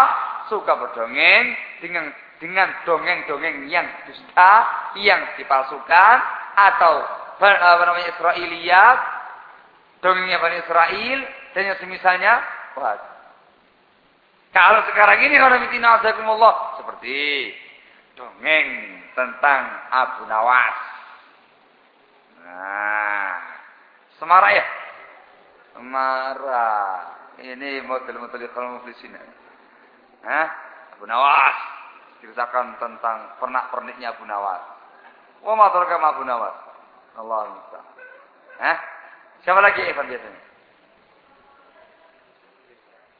suka 0.51 0.75
berdongeng 0.75 1.55
dengan 1.83 2.11
dengan 2.41 2.67
dongeng-dongeng 2.83 3.69
yang 3.69 3.85
dusta, 4.09 4.53
yang 4.97 5.37
dipalsukan 5.37 6.15
atau 6.57 6.93
apa 7.37 7.83
namanya 7.85 8.11
Israiliyat, 8.17 8.99
dongengnya 10.01 10.41
Bani 10.41 10.57
Israel 10.61 11.19
dan 11.53 11.61
yang 11.69 11.77
semisalnya. 11.79 12.33
Wah. 12.75 12.97
Kalau 14.51 14.83
sekarang 14.91 15.23
ini 15.23 15.39
azakumullah 15.39 16.75
seperti 16.81 17.51
dongeng 18.19 18.67
tentang 19.15 19.61
Abu 19.95 20.27
Nawas. 20.27 20.90
Nah, 22.41 23.51
Semara 24.21 24.53
ya? 24.53 24.65
Semara. 25.73 26.69
Ini 27.41 27.81
model-model 27.89 28.53
kalau 28.53 28.77
muflisin. 28.77 29.17
Hah? 30.21 30.47
Abu 30.93 31.09
Nawas. 31.09 31.57
Ceritakan 32.21 32.77
tentang 32.77 33.33
pernak-perniknya 33.41 34.13
Abu 34.13 34.29
Nawas. 34.29 34.61
Wa 35.41 35.57
ma 35.57 35.73
Abu 35.73 36.21
Nawas. 36.21 36.53
Allah 37.17 37.49
musta'an. 37.49 37.97
Hah? 38.61 38.77
Siapa 39.41 39.57
lagi 39.57 39.81
Evan 39.89 40.05
biasanya? 40.05 40.41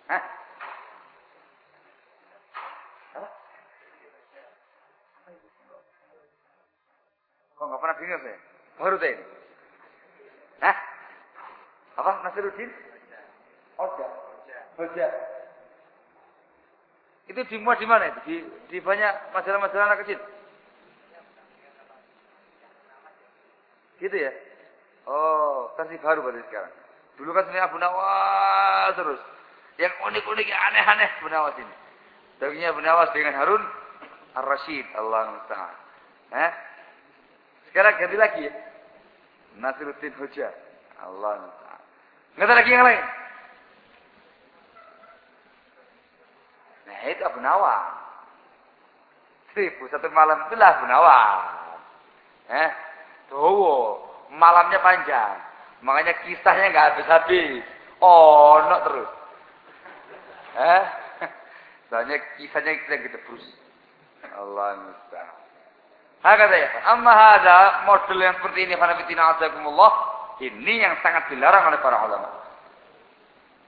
Hah? 0.06 0.24
Kok 7.58 7.66
nggak 7.66 7.82
pernah 7.82 7.98
dengar 7.98 8.20
saya? 8.22 8.51
Deh. 8.82 9.18
Hah? 10.66 10.78
Apa? 12.02 12.12
Nasiruddin? 12.26 12.70
Oja. 13.78 14.08
Oja. 14.82 15.08
Itu 17.30 17.42
dimuat 17.46 17.78
di 17.78 17.86
mana 17.86 18.10
itu? 18.10 18.20
Di, 18.26 18.36
di 18.74 18.78
banyak 18.82 19.34
majalah-majalah 19.38 19.86
anak 19.86 20.02
kecil. 20.06 20.20
Gitu 24.02 24.18
ya? 24.18 24.34
Oh, 25.06 25.70
kasih 25.78 26.02
baru 26.02 26.26
berarti 26.26 26.42
sekarang. 26.50 26.74
Dulu 27.22 27.30
kan 27.38 27.46
sebenarnya 27.46 27.70
Abu 27.70 27.78
Nawas 27.78 28.98
terus. 28.98 29.22
Yang 29.78 29.94
unik-unik, 30.10 30.46
yang 30.50 30.62
aneh-aneh 30.74 31.10
Abu 31.22 31.30
Nawas 31.30 31.56
ini. 31.62 31.76
Dagingnya 32.42 32.74
Abu 32.74 32.82
Nawas 32.82 33.14
dengan 33.14 33.38
Harun 33.38 33.62
Ar-Rashid. 34.34 34.86
Allah 34.98 35.38
Musta'an. 35.38 35.76
Eh? 36.34 36.52
Sekarang 37.70 37.94
ganti 38.02 38.18
lagi 38.18 38.42
ya. 38.50 38.54
Nasiruddin 39.60 40.16
Hoja. 40.16 40.50
Allah 41.02 41.42
Musta'an. 41.42 41.82
Nggak 42.38 42.48
ada 42.48 42.56
lagi 42.56 42.72
yang 42.72 42.86
lain. 42.86 43.06
Nah 46.88 47.00
itu 47.10 47.24
Abu 47.26 47.40
Nawas. 47.42 47.86
Seribu 49.52 49.84
satu 49.92 50.08
malam 50.14 50.48
itulah 50.48 50.70
Abu 50.78 50.86
Nawas. 50.88 51.42
Eh? 52.52 52.70
Dowo, 53.34 54.06
malamnya 54.32 54.80
panjang. 54.80 55.36
Makanya 55.82 56.14
kisahnya 56.24 56.72
nggak 56.72 56.88
habis-habis. 56.94 57.66
Oh, 58.00 58.62
no 58.62 58.78
terus. 58.86 59.12
Eh? 60.56 60.84
Soalnya 61.90 62.18
kisahnya 62.38 62.72
kita 62.86 62.96
gitu 63.10 63.18
terus. 63.26 63.46
Allah 64.38 64.78
musta'an. 64.86 65.41
Hakata 66.22 66.54
ya. 66.54 66.70
Amma 66.94 67.14
hada 67.14 67.58
model 67.90 68.22
yang 68.22 68.38
seperti 68.38 68.70
ini 68.70 68.78
fanafitina 68.78 69.38
azakumullah. 69.38 69.92
Ini 70.42 70.74
yang 70.86 70.94
sangat 71.02 71.30
dilarang 71.34 71.70
oleh 71.70 71.80
para 71.82 71.98
ulama. 72.06 72.30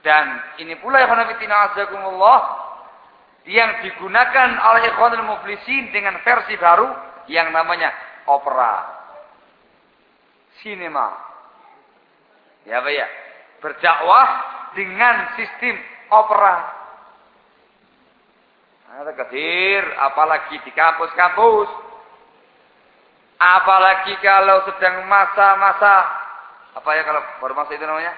Dan 0.06 0.24
ini 0.62 0.78
pula 0.78 1.02
yang 1.02 1.10
fanafitina 1.10 1.74
azakumullah. 1.74 2.40
Yang 3.44 3.90
digunakan 3.90 4.48
oleh 4.70 4.82
ikhwanul 4.94 5.26
muflisin 5.34 5.90
dengan 5.90 6.14
versi 6.22 6.54
baru. 6.54 6.88
Yang 7.26 7.50
namanya 7.50 7.90
opera 8.30 9.02
sinema. 10.62 11.10
Ya 12.64 12.78
Pak 12.78 12.92
ya. 12.94 13.06
Berdakwah 13.58 14.28
dengan 14.78 15.34
sistem 15.34 15.74
opera. 16.12 16.70
Ada 18.94 19.10
kedir, 19.10 19.82
apalagi 19.98 20.62
di 20.62 20.70
kampus-kampus. 20.70 21.83
Apalagi 23.38 24.14
kalau 24.22 24.62
sedang 24.70 25.04
masa-masa 25.10 25.94
apa 26.74 26.88
ya 26.94 27.02
kalau 27.06 27.22
baru 27.42 27.54
masa 27.54 27.74
itu 27.74 27.84
namanya? 27.86 28.14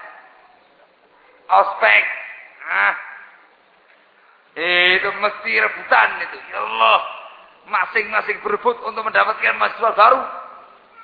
Ospek. 1.47 2.03
Ah. 2.67 2.95
Itu 4.57 5.09
mesti 5.21 5.51
rebutan 5.61 6.09
itu. 6.25 6.37
Ya 6.53 6.59
Allah. 6.61 6.99
Masing-masing 7.67 8.39
berebut 8.41 8.79
untuk 8.87 9.03
mendapatkan 9.03 9.57
mahasiswa 9.59 9.91
baru. 9.93 10.21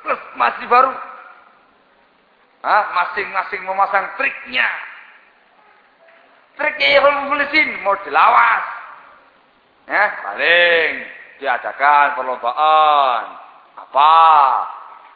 Plus 0.04 0.22
masih 0.40 0.66
baru 0.68 0.92
masing-masing 2.64 3.62
memasang 3.68 4.08
triknya. 4.16 4.68
Triknya 6.56 6.88
ya 6.96 7.00
mulisin 7.28 7.84
mau 7.84 7.98
dilawas. 8.08 8.64
Ya, 9.84 10.16
paling 10.24 10.92
diadakan 11.44 12.16
perlombaan 12.16 13.43
apa? 13.78 14.12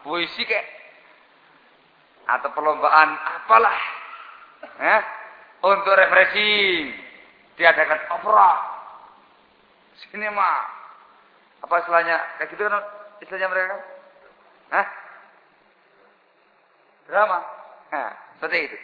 Puisi 0.05 0.43
kek 0.47 0.65
atau 2.27 2.49
perlombaan 2.51 3.09
apalah. 3.15 3.79
Ya, 4.77 4.97
untuk 5.63 5.93
refreshing 5.93 6.93
diadakan 7.57 7.99
opera, 8.13 8.51
sinema, 10.05 10.65
apa 11.65 11.73
istilahnya? 11.81 12.17
Kayak 12.37 12.49
gitu 12.53 12.61
kan 12.69 12.83
istilahnya 13.21 13.47
mereka 13.49 13.67
kan? 13.73 13.81
Hah? 14.67 14.87
Drama. 17.07 17.39
Nah, 17.87 18.11
seperti 18.37 18.57
itu. 18.67 18.77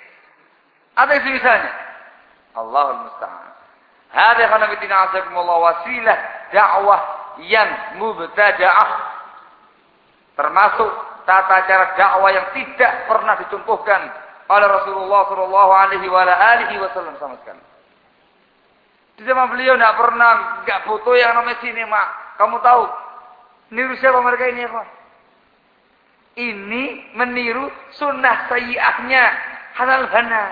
Ada 0.96 1.14
misalnya. 1.20 1.74
Allahul 2.54 3.10
Musta'an. 3.10 3.52
Hada 4.14 4.44
khanabitina 4.46 5.10
azakumullah 5.10 5.58
wasilah 5.58 6.18
dakwah 6.54 7.02
yang 7.50 7.98
mubtada'ah. 7.98 8.90
Termasuk 10.34 10.90
tata 11.30 11.58
cara 11.70 11.86
dakwah 11.94 12.32
yang 12.34 12.48
tidak 12.58 13.06
pernah 13.06 13.38
dicontohkan 13.38 14.02
oleh 14.50 14.68
Rasulullah 14.68 15.22
Shallallahu 15.30 15.72
Alaihi 15.72 16.78
Wasallam 16.82 17.16
sama 17.22 17.38
sekali. 17.42 17.62
Di 19.14 19.22
zaman 19.30 19.54
beliau 19.54 19.78
tidak 19.78 19.98
pernah 19.98 20.32
nggak 20.66 20.84
foto 20.90 21.14
yang 21.14 21.38
namanya 21.38 21.62
sinema. 21.62 22.04
Kamu 22.42 22.58
tahu? 22.66 22.84
Niru 23.74 23.94
siapa 23.98 24.20
mereka 24.22 24.50
ini 24.50 24.66
ya 24.66 24.84
Ini 26.34 26.84
meniru 27.14 27.70
sunnah 27.94 28.50
sayyahnya 28.50 29.24
halal 29.78 30.10
hana. 30.10 30.46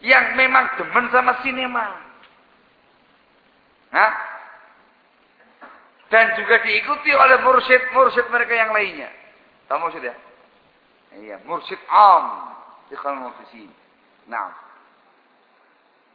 Yang 0.00 0.24
memang 0.40 0.64
demen 0.80 1.04
sama 1.12 1.36
sinema. 1.44 1.84
Nah, 3.92 4.10
dan 6.10 6.34
juga 6.34 6.58
diikuti 6.66 7.14
oleh 7.14 7.38
mursyid-mursyid 7.46 8.26
mereka 8.34 8.54
yang 8.58 8.74
lainnya. 8.74 9.10
Tahu 9.70 9.78
mursyid 9.78 10.02
ya? 10.02 10.14
Iya, 11.14 11.36
mursyid 11.46 11.78
am. 11.86 12.50
Ikhwan 12.90 13.22
mufisin. 13.22 13.70
Nah. 14.26 14.50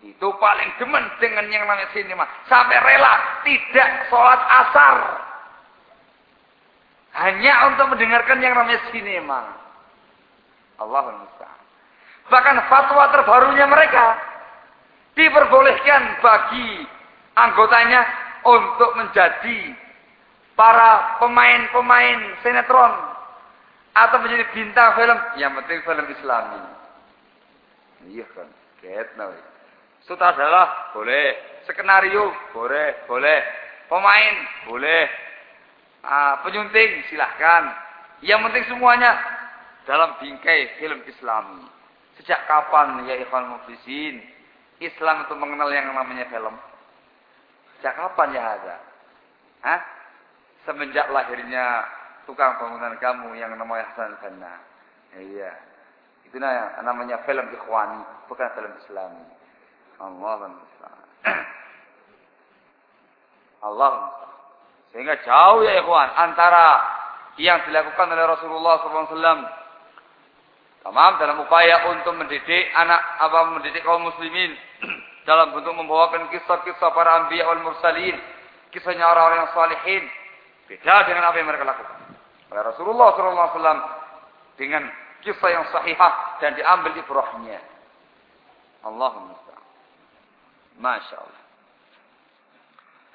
Itu 0.04 0.28
paling 0.38 0.76
demen 0.76 1.08
dengan 1.24 1.48
yang 1.48 1.64
namanya 1.64 1.88
sinema. 1.96 2.28
Sampai 2.52 2.76
rela 2.78 3.42
tidak 3.48 4.12
sholat 4.12 4.42
asar. 4.44 4.96
Hanya 7.16 7.72
untuk 7.72 7.96
mendengarkan 7.96 8.44
yang 8.44 8.52
namanya 8.54 8.84
sinema. 8.92 9.56
Allahul 10.76 11.24
Musta'an. 11.24 11.62
Bahkan 12.28 12.56
fatwa 12.68 13.08
terbarunya 13.16 13.66
mereka. 13.72 14.20
Diperbolehkan 15.16 16.20
bagi 16.20 16.84
anggotanya 17.40 18.04
untuk 18.44 19.00
menjadi 19.00 19.85
para 20.56 21.20
pemain-pemain 21.20 22.40
sinetron 22.44 22.94
atau 23.96 24.18
menjadi 24.20 24.44
bintang 24.52 24.96
film 25.00 25.20
yang 25.40 25.52
penting 25.62 25.80
film 25.84 26.06
Islami. 26.12 26.60
Iya 28.12 28.26
kan, 28.36 28.48
get 28.84 29.12
now. 29.16 29.32
Sutradara 30.04 30.94
boleh, 30.94 31.62
skenario 31.66 32.30
boleh, 32.52 33.08
boleh, 33.08 33.40
pemain 33.88 34.36
boleh, 34.68 35.04
uh, 36.04 36.34
penyunting 36.46 37.08
silahkan. 37.08 37.72
Yang 38.24 38.40
penting 38.50 38.66
semuanya 38.72 39.12
dalam 39.88 40.18
bingkai 40.22 40.78
film 40.80 41.02
Islami. 41.10 41.66
Sejak 42.20 42.48
kapan 42.48 43.04
ya 43.06 43.20
Ikhwan 43.20 43.52
Muflisin 43.52 44.24
Islam 44.80 45.24
itu 45.24 45.34
mengenal 45.40 45.72
yang 45.72 45.88
namanya 45.92 46.28
film? 46.28 46.56
Sejak 47.80 47.96
kapan 47.96 48.36
ya 48.36 48.44
ada? 48.60 48.76
Hah? 49.64 49.82
Semenjak 50.66 51.14
lahirnya 51.14 51.86
tukang 52.26 52.58
bangunan 52.58 52.98
kamu 52.98 53.38
yang 53.38 53.54
namanya 53.54 53.86
Hasan 53.94 54.18
Banna. 54.18 54.54
Iya. 55.16 55.54
Itu 56.26 56.42
namanya 56.42 57.22
film 57.24 57.48
ikhwani, 57.54 58.02
bukan 58.28 58.50
film 58.58 58.74
Islami. 58.82 59.24
Allah 59.96 60.52
Allah 63.72 63.92
Sehingga 64.92 65.16
jauh 65.24 65.64
ya 65.64 65.80
ikhwan 65.80 66.10
antara 66.20 66.84
yang 67.40 67.64
dilakukan 67.68 68.12
oleh 68.12 68.26
Rasulullah 68.28 68.80
SAW. 68.84 69.44
Tamam 70.86 71.12
dalam 71.18 71.42
upaya 71.42 71.90
untuk 71.90 72.14
mendidik 72.14 72.70
anak 72.78 73.02
apa 73.18 73.58
mendidik 73.58 73.82
kaum 73.82 74.06
muslimin 74.06 74.54
dalam 75.28 75.52
bentuk 75.58 75.74
membawakan 75.74 76.30
kisah-kisah 76.30 76.94
para 76.94 77.26
anbiya 77.26 77.50
wal 77.50 77.64
mursalin, 77.66 78.16
kisahnya 78.70 79.04
orang-orang 79.08 79.40
yang 79.44 79.54
salihin. 79.56 80.04
Beda 80.66 81.06
dengan 81.06 81.30
apa 81.30 81.36
yang 81.38 81.48
mereka 81.50 81.66
lakukan. 81.68 82.00
Oleh 82.50 82.64
Rasulullah 82.66 83.08
SAW 83.14 83.80
dengan 84.58 84.86
kisah 85.22 85.50
yang 85.50 85.66
sahihah 85.70 86.42
dan 86.42 86.58
diambil 86.58 86.94
ibrahnya. 86.98 87.60
Allahumma 88.86 89.46
Masya 90.80 91.16
Allah. 91.16 91.44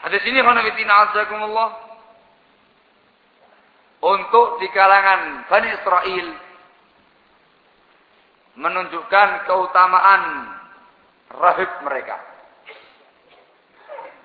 Hadis 0.00 0.22
ini 0.24 0.40
khanafitina 0.40 1.12
azakumullah. 1.12 1.70
Untuk 4.00 4.64
di 4.64 4.68
kalangan 4.72 5.44
Bani 5.44 5.68
Israel. 5.76 6.26
Menunjukkan 8.56 9.28
keutamaan 9.44 10.22
rahib 11.36 11.70
mereka. 11.84 12.16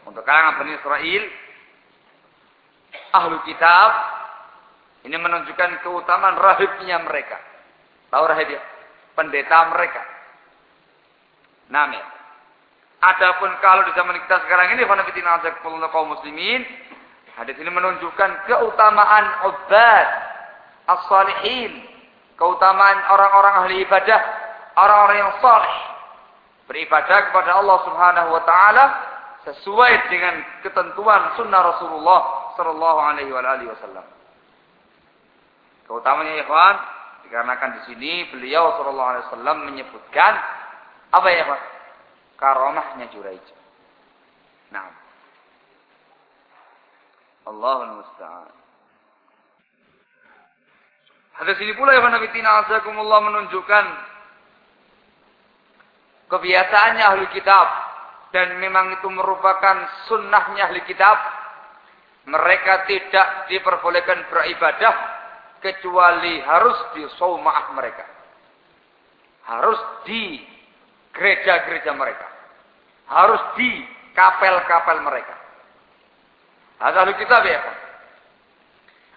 Untuk 0.08 0.24
kalangan 0.24 0.64
Bani 0.64 0.80
Israel. 0.80 1.24
Ahlu 3.21 3.39
kitab. 3.47 3.91
Ini 5.06 5.15
menunjukkan 5.21 5.86
keutamaan 5.86 6.36
rahibnya 6.41 6.97
mereka. 7.06 7.38
Tahu 8.10 8.25
rahib 8.25 8.49
ya? 8.49 8.62
Pendeta 9.13 9.69
mereka. 9.69 10.01
Namanya. 11.69 12.06
Adapun 13.06 13.54
kalau 13.62 13.86
di 13.86 13.93
zaman 13.93 14.17
kita 14.25 14.41
sekarang 14.49 14.73
ini 14.73 14.82
fanafitina 14.89 15.38
kaum 15.93 16.10
muslimin, 16.10 16.65
hadis 17.38 17.54
ini 17.62 17.69
menunjukkan 17.69 18.49
keutamaan 18.49 19.25
ubad 19.45 20.08
as-salihin, 20.89 21.86
keutamaan 22.34 22.97
orang-orang 23.13 23.54
ahli 23.62 23.86
ibadah, 23.86 24.21
orang-orang 24.73 25.17
yang 25.21 25.34
saleh 25.38 25.75
beribadah 26.65 27.30
kepada 27.30 27.62
Allah 27.62 27.78
Subhanahu 27.86 28.30
wa 28.34 28.41
taala 28.41 28.86
sesuai 29.45 30.10
dengan 30.10 30.41
ketentuan 30.65 31.38
sunnah 31.38 31.62
Rasulullah 31.62 32.45
sallallahu 32.58 33.00
alaihi 33.00 33.32
wasallam. 33.70 34.06
Keutamanya 35.86 36.41
ikhwan 36.41 36.76
dikarenakan 37.28 37.70
di 37.78 37.82
sini 37.91 38.12
beliau 38.34 38.76
sallallahu 38.80 39.10
alaihi 39.15 39.26
wasallam 39.30 39.58
menyebutkan 39.70 40.34
apa 41.13 41.28
ya, 41.32 41.44
Pak? 41.46 41.62
karamahnya 42.36 43.08
Juraij. 43.15 43.46
Nah. 44.72 44.91
Allahul 47.46 48.02
musta'an. 48.02 48.54
Hadis 51.36 51.60
ini 51.62 51.76
pula 51.76 51.94
ya 51.94 52.02
Nabi 52.02 52.32
Tina 52.32 52.63
Azakumullah 52.63 53.20
menunjukkan 53.28 53.86
kebiasaannya 56.32 57.04
ahli 57.06 57.26
kitab 57.36 57.68
dan 58.32 58.58
memang 58.58 58.98
itu 58.98 59.08
merupakan 59.12 59.84
sunnahnya 60.10 60.72
ahli 60.72 60.82
kitab 60.88 61.20
mereka 62.26 62.90
tidak 62.90 63.50
diperbolehkan 63.50 64.26
beribadah 64.30 64.96
kecuali 65.62 66.42
harus 66.42 66.78
di 66.98 67.06
saumah 67.18 67.74
mereka 67.74 68.16
harus 69.46 69.80
di 70.10 70.42
gereja-gereja 71.14 71.94
mereka. 71.94 72.28
Harus 73.06 73.42
di 73.56 73.70
kapel-kapel 74.18 75.06
mereka. 75.06 75.36
Ada 76.82 77.06
ahli 77.06 77.14
kitab 77.16 77.46
ya? 77.46 77.62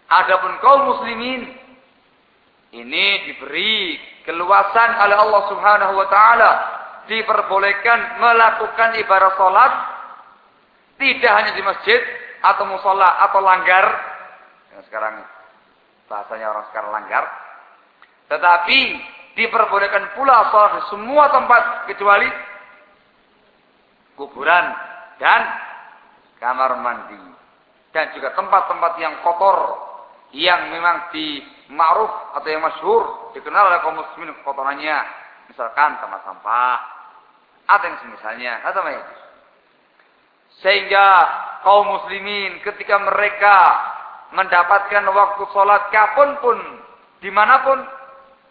Adapun 0.09 0.53
kaum 0.61 0.81
muslimin 0.95 1.53
ini 2.77 3.07
diberi 3.29 3.97
keluasan 4.29 4.91
oleh 5.05 5.17
Allah 5.17 5.43
Subhanahu 5.53 5.93
wa 5.97 6.07
taala 6.13 6.51
diperbolehkan 7.09 8.21
melakukan 8.21 9.01
ibadah 9.01 9.33
salat 9.41 9.73
tidak 11.01 11.33
hanya 11.33 11.53
di 11.57 11.63
masjid 11.65 12.01
atau 12.43 12.65
musola 12.67 13.25
atau 13.29 13.41
langgar 13.43 13.85
yang 14.75 14.83
sekarang 14.87 15.23
bahasanya 16.07 16.47
orang 16.51 16.67
sekarang 16.73 16.91
langgar 16.95 17.25
tetapi 18.29 18.79
Diperbolehkan 19.39 20.19
pula 20.19 20.51
sholat 20.51 20.83
di 20.83 20.83
semua 20.91 21.31
tempat 21.31 21.87
kecuali 21.87 22.27
kuburan 24.19 24.67
dan 25.23 25.47
kamar 26.43 26.75
mandi. 26.83 27.23
Dan 27.95 28.11
juga 28.19 28.35
tempat-tempat 28.35 28.99
yang 28.99 29.23
kotor 29.23 29.79
yang 30.35 30.75
memang 30.75 31.15
di 31.15 31.39
ma'ruf 31.71 32.11
atau 32.35 32.49
yang 32.51 32.67
masyhur 32.67 33.31
dikenal 33.31 33.71
oleh 33.71 33.79
kaum 33.79 33.95
muslimin 33.95 34.35
kotorannya. 34.43 34.99
Misalkan 35.55 36.03
tempat 36.03 36.21
sampah 36.27 36.79
atau 37.71 37.87
yang 37.87 37.99
semisalnya 38.03 38.59
atau. 38.67 38.83
Sehingga 40.67 41.07
kaum 41.63 41.87
muslimin 41.87 42.61
ketika 42.63 42.99
mereka 43.03 43.57
mendapatkan 44.33 45.05
waktu 45.09 45.43
sholat 45.53 45.89
kapan 45.89 46.37
pun, 46.45 46.59
di 47.25 47.31
mana 47.33 47.65
pun, 47.65 47.79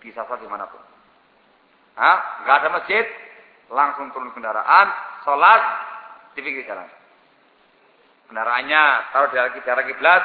bisa 0.02 0.26
sholat 0.26 0.41
di 0.41 0.50
mana 0.50 0.65
pun. 0.65 0.82
Hah? 1.98 2.17
Nggak 2.46 2.58
ada 2.62 2.70
masjid, 2.82 3.06
langsung 3.70 4.10
turun 4.13 4.34
kendaraan, 4.34 4.88
sholat 5.26 5.62
di 6.34 6.41
pinggir 6.41 6.65
jalan. 6.65 6.86
Kendaraannya 8.28 8.84
taruh 9.15 9.30
di 9.32 9.38
arah 9.39 9.86
kiblat, 9.88 10.24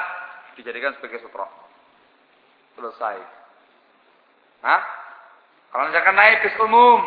dijadikan 0.59 0.97
sebagai 0.99 1.23
sutro. 1.23 1.47
Selesai. 2.75 3.17
Hah? 4.65 4.83
Kalau 5.73 5.89
misalkan 5.89 6.17
naik 6.17 6.45
bis 6.45 6.57
umum 6.61 7.01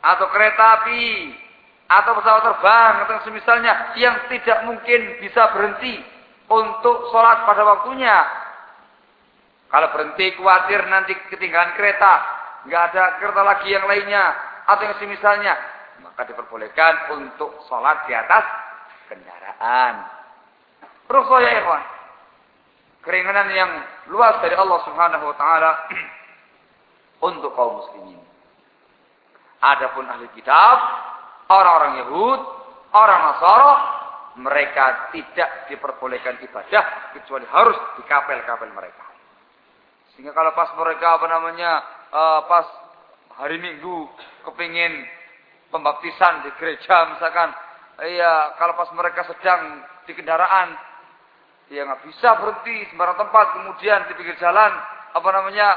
atau 0.00 0.26
kereta 0.32 0.80
api 0.80 1.34
atau 1.88 2.12
pesawat 2.20 2.42
terbang 2.44 2.94
atau 3.08 3.16
semisalnya 3.24 3.96
yang 3.96 4.28
tidak 4.28 4.68
mungkin 4.68 5.16
bisa 5.24 5.48
berhenti 5.56 6.04
untuk 6.52 7.08
sholat 7.08 7.48
pada 7.48 7.64
waktunya. 7.64 8.16
Kalau 9.68 9.88
berhenti 9.92 10.32
khawatir 10.36 10.84
nanti 10.88 11.12
ketinggalan 11.32 11.76
kereta, 11.76 12.12
nggak 12.68 12.82
ada 12.92 13.04
kereta 13.20 13.42
lagi 13.44 13.68
yang 13.72 13.84
lainnya 13.84 14.36
atau 14.68 14.84
yang 14.84 14.96
semisalnya, 15.00 15.56
maka 16.04 16.28
diperbolehkan 16.28 17.16
untuk 17.16 17.56
sholat 17.68 18.04
di 18.08 18.12
atas 18.16 18.44
kendaraan. 19.08 19.94
Rukhsah 21.08 21.40
ya 21.40 21.52
ikhwan. 21.64 21.84
Keringanan 23.00 23.48
yang 23.56 23.70
luas 24.12 24.36
dari 24.44 24.52
Allah 24.52 24.84
Subhanahu 24.84 25.24
wa 25.32 25.36
taala 25.40 25.72
untuk 27.28 27.52
kaum 27.56 27.80
muslimin. 27.80 28.20
Adapun 29.64 30.04
ahli 30.04 30.28
kitab, 30.36 30.76
orang-orang 31.48 31.92
Yahud, 32.04 32.40
orang 32.92 33.20
Nasara, 33.32 33.74
mereka 34.38 35.10
tidak 35.10 35.66
diperbolehkan 35.66 36.38
ibadah 36.44 37.12
kecuali 37.16 37.44
harus 37.50 37.76
di 37.98 38.02
kapel-kapel 38.06 38.70
mereka. 38.70 39.04
Sehingga 40.14 40.30
kalau 40.30 40.54
pas 40.54 40.70
mereka 40.78 41.18
apa 41.18 41.26
namanya 41.26 41.70
uh, 42.14 42.40
pas 42.46 42.66
hari 43.42 43.58
Minggu 43.58 44.06
kepingin 44.46 45.06
pembaptisan 45.74 46.46
di 46.46 46.50
gereja 46.58 47.18
misalkan, 47.18 47.50
iya 48.06 48.54
kalau 48.58 48.78
pas 48.78 48.90
mereka 48.94 49.26
sedang 49.26 49.82
di 50.06 50.14
kendaraan, 50.14 50.78
ya 51.68 51.82
nggak 51.84 52.06
bisa 52.06 52.38
berhenti 52.38 52.88
sembarang 52.94 53.18
tempat, 53.18 53.46
kemudian 53.58 54.06
di 54.06 54.12
pinggir 54.14 54.38
jalan 54.38 54.72
apa 55.12 55.28
namanya 55.34 55.68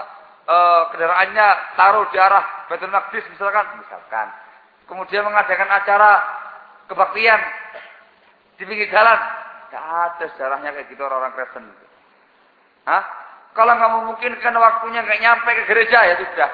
uh, 0.46 0.82
kendaraannya 0.94 1.48
taruh 1.76 2.06
di 2.14 2.18
arah 2.22 2.70
Baitul 2.70 2.94
Maqdis 2.94 3.26
misalkan, 3.34 3.66
misalkan. 3.82 4.30
Kemudian 4.92 5.24
mengadakan 5.24 5.72
acara 5.72 6.20
kebaktian 6.92 7.40
di 8.60 8.68
pinggir 8.68 8.92
jalan. 8.92 9.16
Tidak 9.72 9.80
ada 9.80 10.26
sejarahnya 10.36 10.76
kayak 10.76 10.92
gitu 10.92 11.00
orang-orang 11.00 11.32
Kristen. 11.32 11.64
Hah? 12.84 13.04
Kalau 13.56 13.72
nggak 13.72 13.94
memungkinkan 14.04 14.52
waktunya 14.52 15.00
nggak 15.00 15.22
nyampe 15.24 15.48
ke 15.48 15.64
gereja 15.72 16.00
ya 16.12 16.20
sudah. 16.20 16.52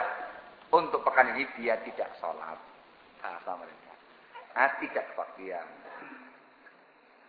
Untuk 0.69 1.02
pekan 1.02 1.34
ini 1.34 1.50
dia 1.58 1.82
tidak 1.82 2.13
sholat. 2.21 2.62
Bahasa 3.26 3.58
mereka. 3.58 3.91
Nah, 4.54 4.69
tidak 4.86 5.04
kebaktian. 5.17 5.65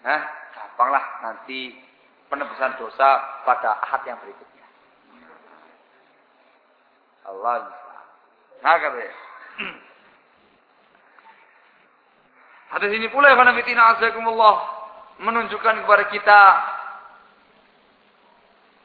Nah, 0.05 0.21
gampanglah 0.53 1.05
nanti 1.25 1.73
penebusan 2.29 2.77
dosa 2.77 3.09
pada 3.49 3.81
ahad 3.81 4.05
yang 4.05 4.21
berikutnya. 4.21 4.66
Allah 7.33 7.73
Hakata 8.61 9.01
ya. 9.09 9.12
Hadis 12.68 12.92
ini 12.92 13.09
pula 13.09 13.33
ya 13.33 13.40
fitina 13.57 13.96
azakumullah 13.96 14.57
menunjukkan 15.24 15.88
kepada 15.88 16.04
kita 16.12 16.40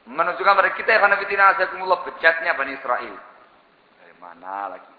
menunjukkan 0.08 0.52
kepada 0.56 0.72
kita 0.72 0.90
ya 0.96 1.04
fitina 1.20 1.44
azakumullah 1.52 2.00
bejatnya 2.08 2.56
Bani 2.56 2.72
Israel. 2.80 3.16
Dari 4.00 4.14
mana 4.16 4.72
lagi? 4.72 4.92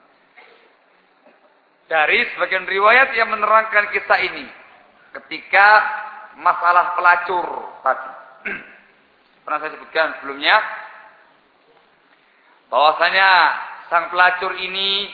Dari 1.89 2.19
sebagian 2.33 2.65
riwayat 2.69 3.13
yang 3.17 3.33
menerangkan 3.33 3.89
kisah 3.89 4.21
ini 4.21 4.45
ketika 5.17 5.67
masalah 6.37 6.93
pelacur 6.93 7.45
tadi. 7.81 8.09
Pernah 9.45 9.59
saya 9.61 9.71
sebutkan 9.77 10.07
sebelumnya 10.21 10.57
bahwasanya 12.69 13.29
sang 13.89 14.13
pelacur 14.13 14.53
ini 14.57 15.09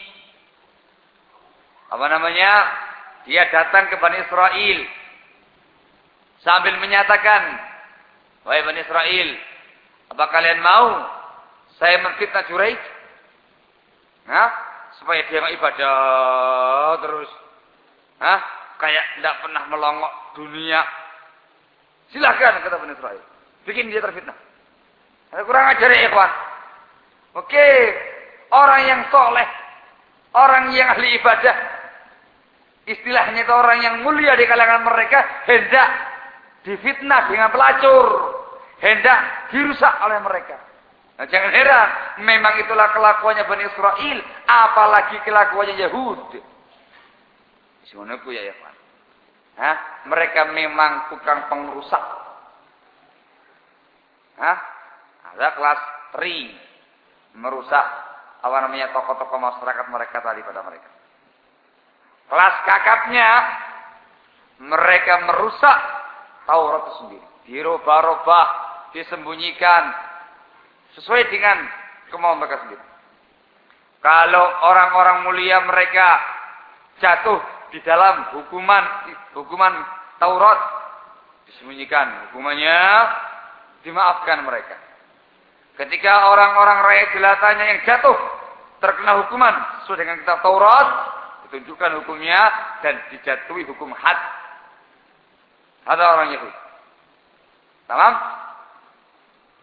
apa 1.91 2.05
namanya? 2.07 2.51
Dia 3.29 3.49
datang 3.53 3.89
ke 3.89 3.95
Bani 4.01 4.17
Israel 4.21 4.79
sambil 6.41 6.73
menyatakan, 6.81 7.41
"Wahai 8.45 8.65
Bani 8.65 8.81
Israel, 8.81 9.29
apa 10.09 10.25
kalian 10.33 10.59
mau 10.61 10.87
saya 11.77 12.01
menfitnah 12.01 12.45
Juraij?" 12.49 12.81
Nah, 14.25 14.49
supaya 15.01 15.25
dia 15.29 15.41
ibadah 15.53 15.95
terus. 17.01 17.29
Hah? 18.21 18.41
Kayak 18.77 19.05
tidak 19.17 19.35
pernah 19.45 19.63
melongok 19.69 20.13
dunia. 20.37 20.81
Silahkan 22.09 22.61
kata 22.65 22.81
Bani 22.81 22.93
Israel. 22.97 23.23
Bikin 23.65 23.93
dia 23.93 24.01
terfitnah. 24.01 24.37
Ada 25.31 25.45
kurang 25.47 25.65
ajar 25.71 25.89
ya, 25.89 26.09
ikhwan. 26.09 26.31
Oke, 27.39 27.67
orang 28.51 28.81
yang 28.83 29.01
soleh, 29.07 29.47
orang 30.35 30.75
yang 30.75 30.91
ahli 30.91 31.15
ibadah, 31.15 31.55
istilahnya 32.85 33.45
itu 33.45 33.53
orang 33.53 33.79
yang 33.81 33.95
mulia 34.01 34.33
di 34.37 34.45
kalangan 34.49 34.85
mereka, 34.85 35.45
hendak 35.45 35.89
difitnah 36.65 37.29
dengan 37.29 37.49
pelacur, 37.53 38.07
hendak 38.81 39.49
dirusak 39.53 39.93
oleh 40.05 40.19
mereka. 40.21 40.57
Nah, 41.21 41.29
jangan 41.29 41.53
heran, 41.53 41.89
memang 42.25 42.57
itulah 42.65 42.89
kelakuannya 42.97 43.45
Bani 43.45 43.63
Israel, 43.69 44.17
apalagi 44.49 45.17
kelakuannya 45.21 45.75
Yahud. 45.77 46.41
Semuanya 47.89 48.17
ya 48.25 48.41
ya. 48.49 48.53
Hah? 49.61 49.75
Mereka 50.07 50.49
memang 50.55 51.11
tukang 51.11 51.45
pengrusak. 51.51 52.01
Hah? 54.39 54.57
Ada 55.35 55.47
kelas 55.53 55.79
3 56.17 57.37
merusak 57.37 57.85
apa 58.41 58.57
namanya 58.65 58.91
tokoh-tokoh 58.91 59.39
masyarakat 59.39 59.85
mereka 59.87 60.17
tadi 60.19 60.41
pada 60.43 60.65
mereka. 60.65 60.89
Kelas 62.27 62.55
kakapnya 62.67 63.29
mereka 64.61 65.25
merusak 65.25 65.77
Taurat 66.45 66.81
itu 66.83 66.93
sendiri, 67.05 67.27
dirubah-rubah, 67.47 68.47
disembunyikan 68.91 69.93
sesuai 70.97 71.31
dengan 71.31 71.57
kemauan 72.11 72.41
mereka 72.41 72.65
sendiri. 72.65 72.83
Kalau 74.01 74.45
orang-orang 74.65 75.29
mulia 75.29 75.61
mereka 75.63 76.17
jatuh 76.97 77.39
di 77.69 77.79
dalam 77.85 78.33
hukuman 78.35 78.83
hukuman 79.37 79.73
Taurat 80.17 80.59
disembunyikan 81.45 82.29
hukumannya 82.29 82.79
dimaafkan 83.85 84.41
mereka. 84.45 84.77
Ketika 85.77 86.29
orang-orang 86.29 86.83
rakyat 86.83 87.07
jelasanya 87.15 87.65
yang 87.73 87.79
jatuh 87.85 88.17
terkena 88.81 89.23
hukuman 89.23 89.53
sesuai 89.81 89.97
dengan 90.01 90.17
kitab 90.25 90.41
Taurat, 90.41 90.87
ditunjukkan 91.51 91.99
hukumnya 91.99 92.39
dan 92.79 92.95
dijatuhi 93.11 93.67
hukum 93.67 93.91
had. 93.91 94.15
Ada 95.83 95.99
orang 95.99 96.31
Yahudi. 96.31 96.59
Tamam? 97.91 98.13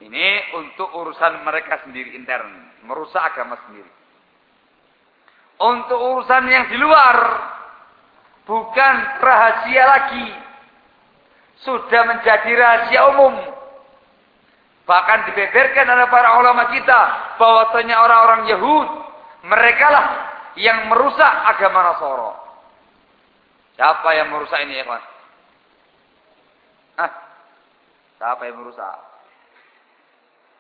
Ini 0.05 0.27
untuk 0.61 0.93
urusan 0.93 1.41
mereka 1.49 1.81
sendiri 1.89 2.13
intern, 2.13 2.53
merusak 2.85 3.33
agama 3.33 3.57
sendiri. 3.65 3.89
Untuk 5.59 5.97
urusan 5.97 6.45
yang 6.53 6.69
di 6.69 6.77
luar, 6.77 7.17
bukan 8.45 8.95
rahasia 9.25 9.85
lagi. 9.89 10.29
Sudah 11.65 12.07
menjadi 12.07 12.55
rahasia 12.55 13.03
umum 13.11 13.35
Bahkan 14.89 15.29
dibeberkan 15.29 15.85
oleh 15.85 16.09
para 16.09 16.41
ulama 16.41 16.73
kita 16.73 17.01
bahwasanya 17.37 18.01
orang-orang 18.01 18.49
Yahud 18.49 18.89
mereka 19.45 19.87
lah 19.93 20.07
yang 20.59 20.91
merusak 20.91 21.33
agama 21.55 21.81
Nasara. 21.87 22.33
Siapa 23.79 24.09
yang 24.19 24.35
merusak 24.35 24.59
ini, 24.67 24.83
ya, 24.83 24.85
Hah? 26.99 27.13
Siapa 28.19 28.43
yang 28.51 28.59
merusak? 28.59 28.95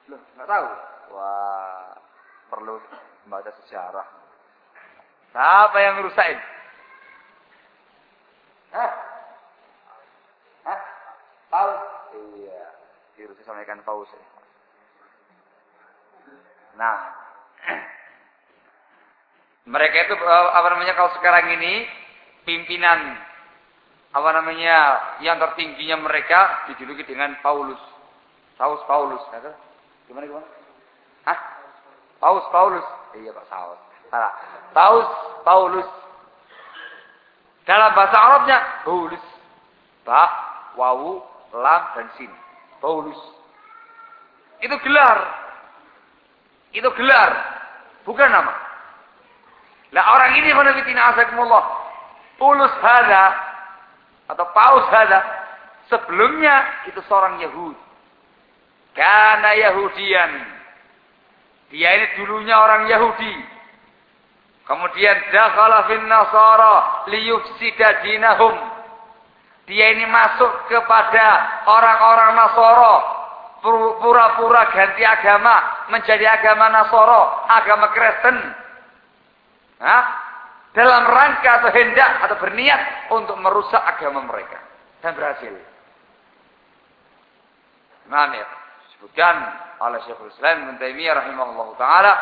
Loh, 0.06 0.22
nggak 0.38 0.46
tahu. 0.46 0.68
Wah, 1.18 1.98
perlu 2.46 2.78
membaca 3.26 3.50
sejarah. 3.62 4.06
Siapa 5.34 5.76
yang 5.82 5.94
merusak 5.98 6.26
ini? 6.30 6.44
Hah? 8.70 8.92
Hah? 10.62 10.80
Tahu? 11.50 11.72
Iya 12.38 12.48
harus 13.28 13.44
disampaikan 13.44 13.84
paus. 13.84 14.08
Nah, 16.80 16.96
mereka 19.68 20.08
itu 20.08 20.14
eh, 20.16 20.48
apa 20.56 20.68
namanya 20.72 20.96
kalau 20.96 21.12
sekarang 21.20 21.52
ini 21.60 21.84
pimpinan 22.48 23.20
apa 24.16 24.28
namanya 24.40 24.76
yang 25.20 25.36
tertingginya 25.36 26.00
mereka 26.00 26.64
dijuluki 26.72 27.04
dengan 27.04 27.36
Paulus. 27.44 27.78
Saus 28.56 28.80
Paulus, 28.88 29.20
kata? 29.28 29.52
Gimana 30.08 30.24
gimana? 30.24 30.48
Hah? 31.28 31.38
Paus 32.16 32.42
Paulus. 32.48 32.82
Iya 33.14 33.30
Pak 33.36 33.46
Saus. 33.52 33.80
Salah. 34.08 34.32
Paus 34.72 35.08
Paulus. 35.44 35.88
Dalam 37.68 37.92
bahasa 37.92 38.16
Arabnya 38.16 38.58
Paulus. 38.88 39.24
Ba, 40.08 40.24
wawu, 40.80 41.20
lam 41.52 41.82
dan 41.92 42.08
sin. 42.16 42.32
Paulus. 42.80 43.20
Itu 44.64 44.74
gelar. 44.80 45.18
Itu 46.72 46.88
gelar. 46.96 47.30
Bukan 48.08 48.32
nama. 48.32 48.67
Lah 49.92 50.04
orang 50.14 50.40
ini 50.40 50.52
khonifitina 50.52 51.14
asakumullah. 51.14 51.64
Ulus 52.38 52.74
hada. 52.82 53.24
Atau 54.28 54.46
paus 54.52 54.86
hada. 54.92 55.20
Sebelumnya 55.88 56.84
itu 56.88 57.00
seorang 57.08 57.40
Yahudi. 57.40 57.80
Karena 58.92 59.50
Yahudian. 59.54 60.30
Dia 61.72 61.88
ini 62.00 62.06
dulunya 62.20 62.56
orang 62.56 62.88
Yahudi. 62.88 63.34
Kemudian 64.68 65.16
dakhala 65.32 65.88
fin 65.88 66.04
nasara 66.04 67.08
liyufsida 67.08 68.04
dinahum. 68.04 68.78
Dia 69.68 69.92
ini 69.92 70.08
masuk 70.08 70.64
kepada 70.72 71.60
orang-orang 71.68 72.40
Nasoro. 72.40 72.96
Pura-pura 74.00 74.72
ganti 74.72 75.04
agama. 75.04 75.86
Menjadi 75.92 76.24
agama 76.24 76.72
Nasoro. 76.72 77.44
Agama 77.52 77.92
Kristen. 77.92 78.36
Hah? 79.78 80.04
Dalam 80.76 81.10
rangka 81.10 81.64
atau 81.64 81.70
hendak 81.74 82.10
atau 82.28 82.36
berniat 82.38 83.10
untuk 83.10 83.34
merusak 83.40 83.80
agama 83.82 84.22
mereka. 84.22 84.60
Dan 85.02 85.16
berhasil. 85.16 85.54
Namir. 88.06 88.46
Disebutkan 88.88 89.34
oleh 89.78 89.98
Syekhul 90.06 90.30
Islam 90.34 90.68
Ibn 90.68 90.76
Taimiyah 90.78 91.14
rahimahullah 91.24 91.68
ta'ala. 91.78 92.12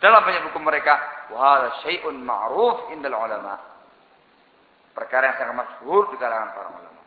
Dalam 0.00 0.24
banyak 0.24 0.50
buku 0.50 0.60
mereka. 0.60 0.98
Wahada 1.32 1.80
syai'un 1.84 2.20
ma'ruf 2.20 2.92
indal 2.92 3.16
ulama' 3.16 3.58
Perkara 4.96 5.28
yang 5.28 5.36
sangat 5.36 5.56
masyhur 5.60 6.08
di 6.08 6.16
kalangan 6.16 6.56
para 6.56 6.68
ulama. 6.72 7.02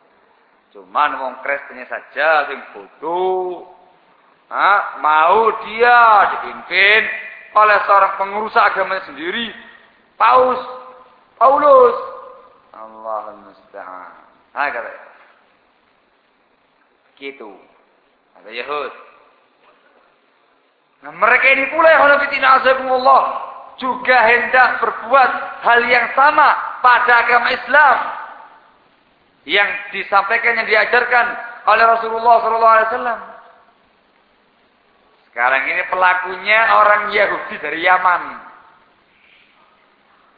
Cuman 0.70 1.10
wong 1.18 1.34
Kristennya 1.42 1.90
saja 1.90 2.46
sing 2.46 2.60
bodoh. 2.70 3.66
Mau 5.02 5.42
dia 5.66 5.98
dipimpin 6.38 7.02
oleh 7.50 7.78
seorang 7.86 8.14
pengurus 8.14 8.54
agama 8.54 9.02
sendiri, 9.02 9.50
Paus 10.20 10.60
Paulus. 11.40 11.96
Allah 12.76 13.32
musta'an. 13.40 14.12
Ha 14.52 14.68
kata. 14.68 14.92
Gitu. 17.16 17.48
Ada 18.36 18.50
Yahud. 18.52 18.92
Nah, 21.00 21.12
mereka 21.16 21.46
ini 21.56 21.64
pula 21.72 21.88
yang 21.88 22.12
Allah 22.92 23.22
juga 23.80 24.16
hendak 24.28 24.84
berbuat 24.84 25.30
hal 25.64 25.80
yang 25.88 26.12
sama 26.12 26.48
pada 26.84 27.24
agama 27.24 27.48
Islam 27.56 27.96
yang 29.48 29.68
disampaikan 29.96 30.60
yang 30.60 30.68
diajarkan 30.68 31.26
oleh 31.72 31.84
Rasulullah 31.88 32.36
SAW. 32.44 33.20
Sekarang 35.32 35.62
ini 35.64 35.82
pelakunya 35.88 36.60
orang 36.76 37.02
Yahudi 37.16 37.56
dari 37.64 37.80
Yaman. 37.80 38.49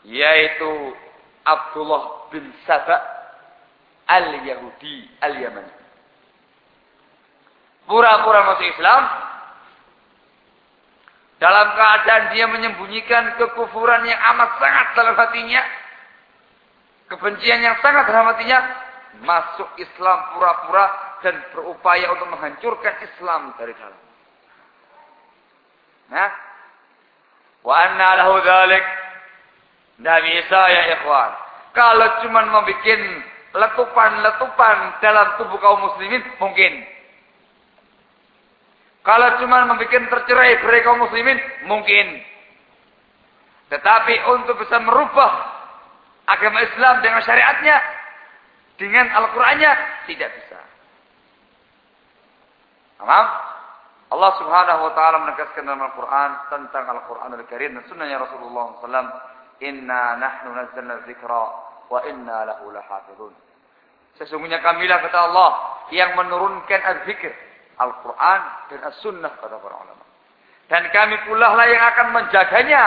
Yaitu 0.02 0.96
Abdullah 1.46 2.30
bin 2.34 2.50
Saba 2.66 2.98
al-Yahudi 4.06 5.10
al-Yamani. 5.22 5.74
Pura-pura 7.86 8.40
masuk 8.52 8.66
Islam. 8.66 9.02
Dalam 11.42 11.74
keadaan 11.74 12.24
dia 12.38 12.46
menyembunyikan 12.46 13.34
kekufuran 13.34 14.06
yang 14.06 14.20
amat 14.30 14.62
sangat 14.62 14.86
dalam 14.94 15.14
hatinya 15.18 15.62
kebencian 17.10 17.60
yang 17.66 17.74
sangat 17.82 18.06
dalam 18.06 18.30
hatinya 18.30 18.62
masuk 19.26 19.66
Islam 19.76 20.18
pura-pura 20.38 21.18
dan 21.26 21.42
berupaya 21.50 22.14
untuk 22.14 22.30
menghancurkan 22.30 22.94
Islam 23.02 23.58
dari 23.58 23.74
dalam. 23.74 24.00
Nah, 26.14 26.30
wa 27.66 27.74
anna 27.74 28.08
lahu 28.22 28.38
dzalik 28.38 28.84
Tidak 30.02 30.18
bisa 30.26 30.60
ya 30.66 30.82
ikhwan. 30.98 31.30
Kalau 31.78 32.26
cuma 32.26 32.42
membuat 32.42 33.00
letupan-letupan 33.54 34.98
dalam 34.98 35.38
tubuh 35.38 35.62
kaum 35.62 35.78
muslimin 35.78 36.26
mungkin. 36.42 36.82
Kalau 39.06 39.38
cuma 39.38 39.62
membuat 39.70 40.10
tercerai 40.10 40.58
berai 40.58 40.82
kaum 40.82 41.06
muslimin 41.06 41.38
mungkin. 41.70 42.18
Tetapi 43.70 44.14
untuk 44.34 44.58
bisa 44.58 44.82
merubah 44.82 45.32
agama 46.26 46.66
Islam 46.66 46.98
dengan 46.98 47.22
syariatnya, 47.22 47.78
dengan 48.82 49.06
Al-Qur'annya 49.06 49.70
tidak 50.10 50.34
bisa. 50.34 50.58
Paham? 52.98 53.26
Allah 54.12 54.32
Subhanahu 54.36 54.80
wa 54.90 54.92
taala 54.92 55.16
menegaskan 55.24 55.64
dalam 55.64 55.88
Al-Qur'an 55.88 56.30
tentang 56.52 56.84
Al-Qur'anul 56.90 57.46
Karim 57.48 57.80
dan 57.80 57.84
sunnahnya 57.88 58.20
Rasulullah 58.20 58.76
SAW, 58.82 59.08
"Inna 59.62 60.18
nahnu 60.18 60.50
nazzalna 60.58 61.06
dzikra 61.06 61.44
wa 61.88 61.98
inna 62.10 62.50
lahu 62.50 62.74
lahafizun." 62.74 63.32
Sesungguhnya 64.18 64.60
kamilah 64.60 65.00
kata 65.06 65.18
Allah 65.32 65.50
yang 65.94 66.18
menurunkan 66.18 66.80
az-zikr, 66.82 67.32
Al-Qur'an 67.80 68.68
dan 68.68 68.80
As-Sunnah 68.90 69.32
kata 69.40 69.56
para 69.56 69.74
ulama. 69.78 70.04
Dan 70.68 70.90
kami 70.92 71.16
pula 71.24 71.56
lah 71.56 71.66
yang 71.68 71.84
akan 71.94 72.06
menjaganya, 72.12 72.84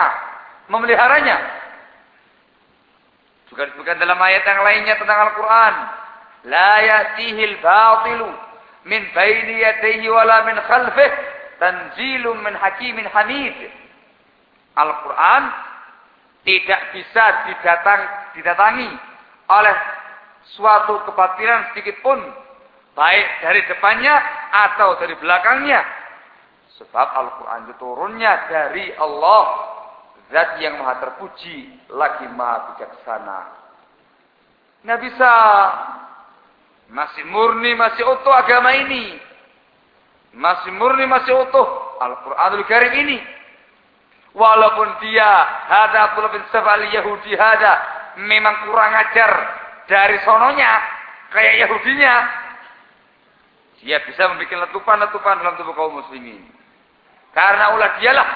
memeliharanya 0.70 1.66
juga 3.50 3.70
disebutkan 3.70 4.02
dalam 4.02 4.18
ayat 4.18 4.44
yang 4.44 4.62
lainnya 4.66 4.96
tentang 4.98 5.20
Al-Quran. 5.30 5.74
La 6.46 6.74
ya'tihil 6.82 7.58
batilu 7.62 8.30
min 8.86 9.02
baini 9.14 9.62
yadayhi 9.62 10.06
wala 10.10 10.46
min 10.50 10.58
khalfih 10.66 11.12
tanzilum 11.62 12.42
min 12.42 12.54
hakimin 12.58 13.06
hamid. 13.10 13.58
Al-Quran 14.76 15.44
tidak 16.46 16.82
bisa 16.94 17.26
didatang, 17.50 18.02
didatangi 18.38 18.90
oleh 19.50 19.76
suatu 20.56 21.02
kebatilan 21.10 21.74
sedikit 21.74 22.00
pun. 22.06 22.22
Baik 22.96 23.28
dari 23.44 23.62
depannya 23.68 24.16
atau 24.56 24.96
dari 25.02 25.20
belakangnya. 25.20 25.84
Sebab 26.80 27.08
Al-Quran 27.12 27.60
itu 27.68 27.74
turunnya 27.76 28.48
dari 28.48 28.94
Allah 28.96 29.76
Zat 30.26 30.58
yang 30.58 30.82
maha 30.82 30.98
terpuji, 31.06 31.86
lagi 31.94 32.26
maha 32.34 32.74
bijaksana. 32.74 33.40
Nggak 34.82 35.00
bisa. 35.06 35.34
Masih 36.90 37.26
murni, 37.30 37.74
masih 37.74 38.06
utuh 38.06 38.34
agama 38.34 38.74
ini. 38.74 39.18
Masih 40.34 40.70
murni, 40.74 41.06
masih 41.10 41.34
utuh 41.46 41.68
Al-Quranul 42.02 42.66
Karim 42.70 42.94
ini. 43.06 43.18
Walaupun 44.36 45.00
dia 45.00 45.32
hada 45.72 46.12
pula 46.12 46.28
bin 46.28 46.44
Yahudi 46.92 47.40
hada 47.40 47.74
memang 48.20 48.68
kurang 48.68 48.92
ajar 48.92 49.32
dari 49.88 50.20
sononya 50.28 50.72
kayak 51.32 51.64
Yahudinya. 51.64 52.16
Dia 53.80 54.02
bisa 54.04 54.28
membuat 54.28 54.68
letupan-letupan 54.68 55.40
dalam 55.40 55.56
tubuh 55.56 55.72
kaum 55.78 56.04
muslimin. 56.04 56.42
Karena 57.32 57.76
ulah 57.80 58.02
dialah 58.02 58.30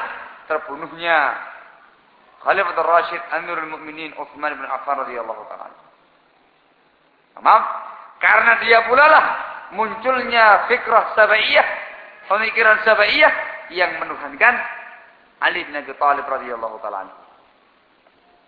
terbunuhnya 0.48 1.18
Khalifatul 2.40 2.88
Rashid 2.88 3.22
Amirul 3.36 3.68
Mukminin 3.68 4.16
Utsman 4.16 4.56
bin 4.56 4.68
Affan 4.72 5.04
radhiyallahu 5.04 5.44
taala. 5.52 5.76
Paham? 7.40 7.64
Karena 8.24 8.54
dia 8.64 8.88
pula 8.88 9.04
lah 9.04 9.26
munculnya 9.76 10.68
fikrah 10.72 11.12
sabaiyah, 11.16 11.68
pemikiran 12.32 12.84
sabaiyah 12.88 13.34
yang 13.76 14.00
menuhankan 14.00 14.79
Ali 15.40 15.64
bin 15.64 15.76
Abi 15.76 15.94
Thalib 15.96 16.28
radhiyallahu 16.28 16.78
taala 16.84 17.08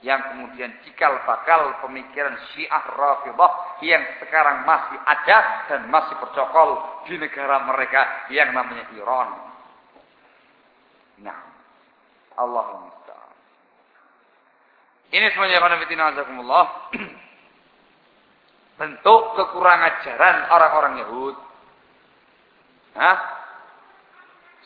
yang 0.02 0.18
kemudian 0.34 0.74
cikal 0.82 1.14
bakal 1.30 1.78
pemikiran 1.86 2.34
Syiah 2.52 2.84
Rafidah 2.98 3.78
yang 3.86 4.02
sekarang 4.18 4.66
masih 4.66 4.98
ada 5.06 5.38
dan 5.70 5.86
masih 5.94 6.18
bercokol 6.18 6.82
di 7.06 7.22
negara 7.22 7.62
mereka 7.70 8.26
yang 8.34 8.50
namanya 8.50 8.90
Iran. 8.98 9.30
Nah, 11.22 11.38
Allahumma 12.34 12.92
ini 15.12 15.28
semuanya 15.36 15.60
khonafidina 15.60 16.16
azakumullah. 16.16 16.66
Bentuk 18.80 19.22
kekurangan 19.36 20.00
ajaran 20.00 20.36
orang-orang 20.48 20.94
Yahud. 21.04 21.36
Hah? 22.96 23.18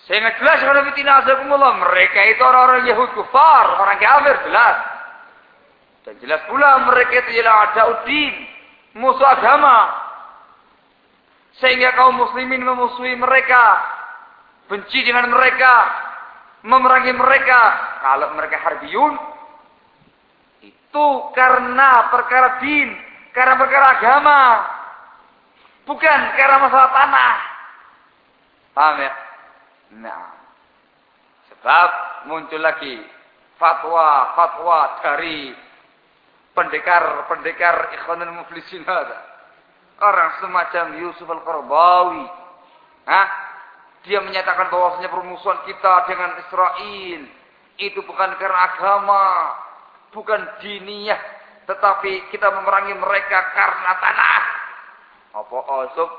Sehingga 0.05 0.37
jelas 0.37 0.61
khonafidina 0.61 1.25
azakumullah. 1.25 1.81
Mereka 1.81 2.19
itu 2.37 2.41
orang-orang 2.45 2.85
Yahud 2.89 3.09
kufar. 3.17 3.65
Orang 3.81 3.97
kafir 3.97 4.35
jelas. 4.45 4.77
Dan 6.05 6.13
jelas 6.21 6.41
pula 6.45 6.85
mereka 6.85 7.25
itu 7.25 7.41
ialah 7.41 7.73
udin. 8.01 8.33
Musuh 9.01 9.25
agama. 9.25 9.89
Sehingga 11.57 11.97
kaum 11.97 12.21
muslimin 12.21 12.61
memusuhi 12.61 13.17
mereka. 13.17 13.81
Benci 14.69 15.01
dengan 15.01 15.33
mereka. 15.33 15.73
Memerangi 16.61 17.13
mereka. 17.13 17.61
Kalau 18.05 18.37
mereka 18.37 18.57
harbiyun 18.61 19.35
itu 20.95 21.07
karena 21.35 22.07
perkara 22.07 22.63
din, 22.63 22.87
karena 23.35 23.59
perkara 23.59 23.99
agama. 23.99 24.39
Bukan 25.83 26.19
karena 26.39 26.57
masalah 26.63 26.89
tanah. 26.95 27.35
Paham 28.71 29.03
ya? 29.03 29.11
Nah. 29.99 30.43
Sebab 31.51 31.89
muncul 32.27 32.61
lagi 32.61 32.97
fatwa-fatwa 33.55 35.01
dari 35.05 35.53
pendekar-pendekar 36.55 37.93
ikhwanul 37.99 38.43
muflisin 38.43 38.81
ada. 38.87 39.19
Orang 40.01 40.41
semacam 40.43 40.85
Yusuf 40.99 41.27
Al-Qarbawi. 41.27 42.25
Hah? 43.07 43.27
Dia 44.05 44.21
menyatakan 44.21 44.69
bahwasanya 44.69 45.09
permusuhan 45.09 45.65
kita 45.65 45.93
dengan 46.05 46.37
Israel 46.45 47.21
itu 47.75 47.99
bukan 48.05 48.29
karena 48.39 48.59
agama, 48.71 49.25
bukan 50.13 50.41
diniyah, 50.61 51.19
tetapi 51.67 52.29
kita 52.31 52.47
memerangi 52.53 52.95
mereka 52.95 53.39
karena 53.51 53.91
tanah. 53.99 54.43
Apa 55.35 55.57
osok? 55.57 56.11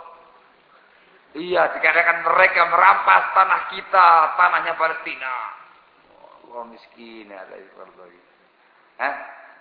Iya, 1.37 1.68
dikatakan 1.68 2.24
mereka 2.24 2.64
merampas 2.72 3.28
tanah 3.37 3.61
kita, 3.68 4.09
tanahnya 4.41 4.72
Palestina. 4.80 5.34
Orang 6.49 6.72
miskin 6.72 7.28
di 7.28 7.68
Hah? 8.97 9.14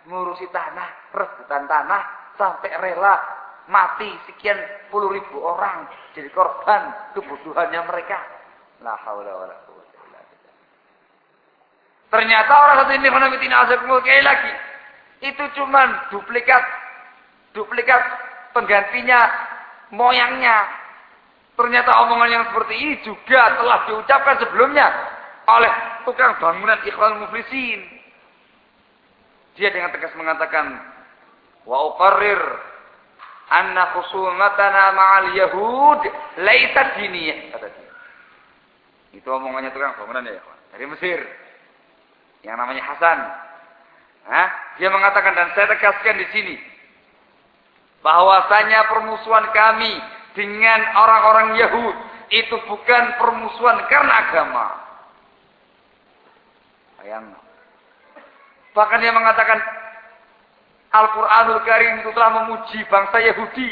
Ngurusi 0.07 0.47
tanah, 0.55 1.11
rebutan 1.11 1.67
tanah 1.67 2.31
sampai 2.39 2.71
rela 2.79 3.19
mati 3.67 4.07
sekian 4.29 4.55
puluh 4.87 5.11
ribu 5.11 5.41
orang 5.43 5.89
jadi 6.15 6.31
korban 6.31 7.11
kebutuhannya 7.11 7.81
mereka. 7.83 8.23
La 8.79 8.95
haula 9.03 9.33
wala 9.35 9.55
quwwata 9.67 9.97
illa 10.07 10.19
billah. 10.21 10.55
Ternyata 12.13 12.53
orang 12.53 12.75
satu 12.85 12.91
ini 12.95 13.07
khonamitina 13.11 13.55
azakumul 13.67 13.99
lagi. 13.99 14.53
Itu 15.25 15.43
cuman 15.59 16.13
duplikat 16.13 16.63
duplikat 17.51 18.01
penggantinya 18.55 19.19
moyangnya. 19.91 20.84
Ternyata 21.55 21.91
omongan 22.03 22.29
yang 22.29 22.43
seperti 22.51 22.75
ini 22.75 22.95
juga 23.07 23.55
telah 23.55 23.87
diucapkan 23.87 24.35
sebelumnya 24.43 24.87
oleh 25.47 25.71
tukang 26.03 26.35
bangunan 26.43 26.79
Ikhwan 26.83 27.23
Muflisin. 27.23 27.79
Dia 29.55 29.71
dengan 29.71 29.95
tegas 29.95 30.11
mengatakan, 30.19 30.75
wa 31.63 31.95
uqarrir 31.95 32.43
anna 33.47 33.95
khusumatana 33.95 34.83
ma'al 34.91 35.31
yahud 35.31 36.01
laisat 36.43 36.99
diniyah 36.99 37.55
kata 37.55 37.71
dia. 37.71 37.91
Itu 39.15 39.27
omongannya 39.31 39.71
tukang 39.71 39.95
bangunan 39.95 40.27
ya, 40.27 40.43
dari 40.75 40.85
Mesir. 40.91 41.23
Yang 42.43 42.55
namanya 42.59 42.83
Hasan. 42.83 43.19
Hah? 44.27 44.49
Dia 44.75 44.91
mengatakan 44.91 45.33
dan 45.39 45.55
saya 45.55 45.71
tegaskan 45.71 46.19
di 46.19 46.27
sini 46.35 46.55
bahwasanya 48.05 48.85
permusuhan 48.85 49.49
kami 49.49 49.97
dengan 50.35 50.79
orang-orang 50.93 51.47
Yahud 51.57 51.95
itu 52.29 52.55
bukan 52.67 53.03
permusuhan 53.17 53.79
karena 53.87 54.13
agama. 54.27 54.65
Bayang. 56.99 57.25
Bahkan 58.75 58.99
dia 58.99 59.13
mengatakan 59.15 59.59
Al-Quranul 60.91 61.61
Karim 61.63 62.03
itu 62.03 62.11
telah 62.11 62.31
memuji 62.43 62.79
bangsa 62.91 63.17
Yahudi. 63.23 63.69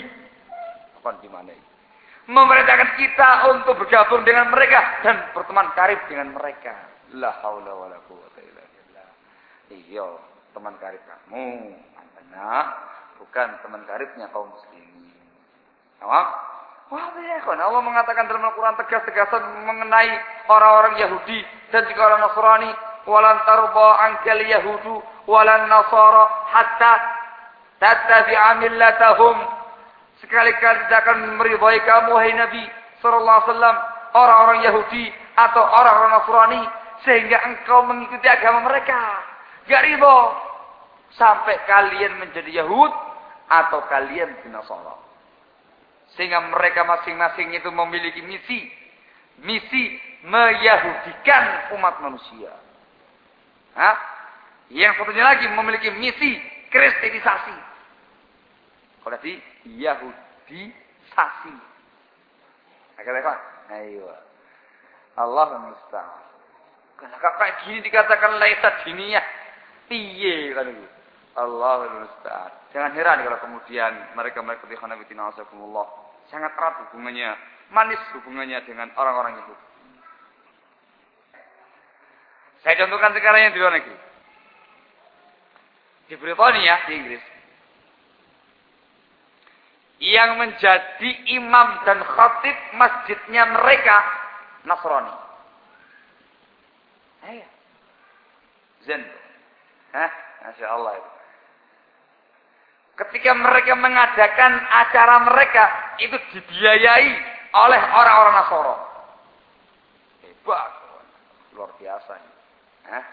Apa 0.99 1.19
di 1.19 1.27
mana 1.27 1.51
ini? 1.51 1.67
Memerintahkan 2.23 2.95
kita 2.95 3.29
untuk 3.51 3.75
bergabung 3.83 4.23
dengan 4.23 4.47
mereka 4.47 5.03
dan 5.03 5.27
berteman 5.35 5.67
karib 5.75 5.99
dengan 6.07 6.31
mereka. 6.31 6.71
La 7.19 7.35
haula 7.43 7.75
wa 7.75 7.87
la 7.91 7.99
quwwata 8.07 8.39
illa 8.39 8.63
billah. 8.63 9.09
Iya, 9.75 10.07
teman 10.55 10.79
karib 10.79 11.03
kamu. 11.03 11.75
Anda 11.99 12.51
bukan 13.19 13.47
teman 13.59 13.83
karibnya 13.83 14.31
kaum 14.31 14.47
muslimin. 14.55 15.11
Awak? 15.99 16.52
Kan 17.43 17.59
Allah 17.59 17.81
mengatakan 17.83 18.29
dalam 18.29 18.49
Al-Quran 18.49 18.77
tegas-tegasan 18.79 19.41
mengenai 19.65 20.09
orang-orang 20.47 20.95
Yahudi 21.01 21.43
dan 21.73 21.85
juga 21.89 22.01
orang 22.13 22.21
Nasrani. 22.29 22.71
Walan 23.03 23.37
tarba 23.43 23.87
angkel 23.99 24.47
Yahudu 24.47 24.95
walan 25.27 25.67
Nasara 25.67 26.23
hatta 26.55 26.93
tattabi'a 27.83 28.63
millatahum. 28.63 29.37
Sekali-kali 30.23 30.87
tidak 30.87 31.03
akan 31.03 31.35
meridhai 31.35 31.83
kamu, 31.83 32.15
hai 32.15 32.31
Nabi 32.31 32.63
Sallallahu 33.03 33.37
Alaihi 33.43 33.49
Wasallam, 33.51 33.77
orang-orang 34.15 34.59
Yahudi 34.63 35.05
atau 35.35 35.63
orang-orang 35.67 36.11
Nasrani, 36.15 36.61
sehingga 37.03 37.43
engkau 37.43 37.83
mengikuti 37.83 38.27
agama 38.31 38.63
mereka. 38.71 39.19
Gak 39.67 39.83
riba. 39.83 40.15
Sampai 41.13 41.59
kalian 41.67 42.23
menjadi 42.23 42.63
Yahud 42.63 42.91
atau 43.51 43.83
kalian 43.91 44.31
Nasara. 44.47 45.12
Sehingga 46.13 46.39
mereka 46.53 46.85
masing-masing 46.85 47.57
itu 47.57 47.69
memiliki 47.73 48.21
misi. 48.21 48.69
Misi 49.41 49.97
meyahudikan 50.23 51.73
umat 51.77 51.99
manusia. 51.99 52.53
Hah? 53.73 53.97
Yang 54.69 55.01
satunya 55.01 55.25
lagi 55.25 55.45
memiliki 55.49 55.89
misi 55.97 56.37
kristenisasi. 56.69 57.55
Kalau 59.03 59.19
di 59.19 59.33
Yahudisasi. 59.83 61.55
Agak 62.97 63.13
lepas. 63.19 63.39
Ayo. 63.73 64.07
Allah 65.17 65.49
musta'an. 65.65 66.23
Kalau 66.97 67.33
kayak 67.35 67.67
gini 67.67 67.83
dikatakan 67.83 68.37
laisat 68.39 68.85
diniyah. 68.87 69.25
Piye 69.91 70.55
kan 70.55 70.71
itu. 70.71 71.02
Allah 71.33 72.05
musta'an. 72.05 72.51
Jangan 72.73 72.91
heran 72.93 73.25
kalau 73.25 73.39
kemudian 73.41 73.91
mereka-mereka 74.13 74.69
di 74.69 74.77
khanabitina 74.77 75.33
asakumullah 75.33 75.85
sangat 76.29 76.53
erat 76.53 76.75
hubungannya, 76.87 77.33
manis 77.73 77.99
hubungannya 78.17 78.61
dengan 78.65 78.93
orang-orang 78.95 79.41
Yahudi. 79.41 79.65
Saya 82.63 82.79
contohkan 82.79 83.11
sekarang 83.11 83.41
yang 83.43 83.53
di 83.53 83.59
luar 83.59 83.73
negeri. 83.75 83.97
Di 86.07 86.15
Britania, 86.15 86.75
di 86.87 86.93
Inggris. 86.95 87.23
Yang 90.03 90.29
menjadi 90.35 91.11
imam 91.37 91.67
dan 91.87 91.99
khatib 92.03 92.57
masjidnya 92.75 93.43
mereka 93.51 93.97
Nasrani. 94.63 95.15
Ayo. 97.23 97.47
Zen. 98.83 99.03
Hah? 99.95 100.11
Masya 100.43 100.67
Allah 100.67 100.93
itu. 100.99 101.12
Ketika 102.93 103.33
mereka 103.33 103.73
mengadakan 103.73 104.53
acara 104.69 105.25
mereka, 105.25 105.63
itu 105.97 106.13
dibiayai 106.13 107.09
oleh 107.53 107.81
orang-orang 107.81 108.33
Nasoro. 108.37 108.75
Hebat. 110.21 110.71
Luar 111.57 111.73
biasa. 111.81 112.13
Hah? 112.89 113.05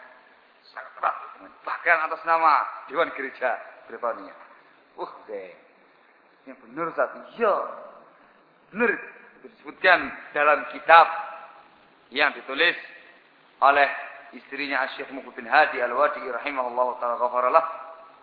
Sangat 0.68 0.92
erat. 1.00 1.16
Bahkan 1.64 1.96
atas 2.08 2.20
nama 2.28 2.64
Dewan 2.92 3.08
Gereja 3.16 3.56
Britania. 3.88 4.36
Uh, 5.00 5.12
deh. 5.24 5.52
Yang 6.44 6.60
benar 6.68 6.86
saat 6.92 7.16
Iya. 7.36 7.54
Benar. 8.72 8.90
Disebutkan 9.40 10.12
dalam 10.36 10.68
kitab 10.76 11.08
yang 12.12 12.36
ditulis 12.36 12.76
oleh 13.64 13.88
istrinya 14.36 14.84
Syekh 14.92 15.08
Mukhtin 15.16 15.48
Hadi 15.48 15.80
Al-Wadi 15.80 16.20
rahimahullah 16.28 17.00
ta'ala 17.00 17.16
ghafaralah 17.16 17.64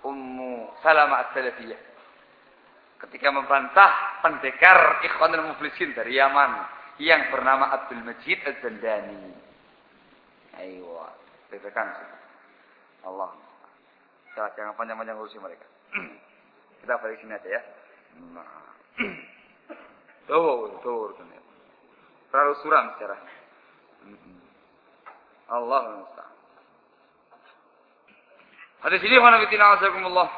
Ummu 0.06 0.78
Salama 0.86 1.26
As-Salafiyah 1.28 1.88
ketika 2.98 3.30
membantah 3.30 4.22
pendekar 4.26 5.02
Ikhwanul 5.06 5.54
Muflisin 5.54 5.94
dari 5.94 6.18
Yaman 6.18 6.66
yang 6.98 7.30
bernama 7.30 7.70
Abdul 7.78 8.02
Majid 8.02 8.42
Az-Zandani. 8.42 9.38
Ayo, 10.58 11.06
bebekan 11.54 11.94
Allah. 13.06 13.30
Jangan, 14.34 14.52
jangan 14.58 14.74
panjang-panjang 14.74 15.18
ngurusi 15.18 15.38
mereka. 15.38 15.66
Kita 16.82 16.98
balik 16.98 17.22
sini 17.22 17.34
aja 17.38 17.50
ya. 17.50 17.62
Nah. 18.34 18.66
Tuh, 20.28 20.68
tuh, 20.84 21.16
Terlalu 22.28 22.54
suram 22.60 22.92
secara. 22.98 23.16
Allah 25.56 26.04
musta'an. 26.04 26.27
Hadis 28.86 29.02
ini 29.02 29.18
azakumullah. 29.18 30.30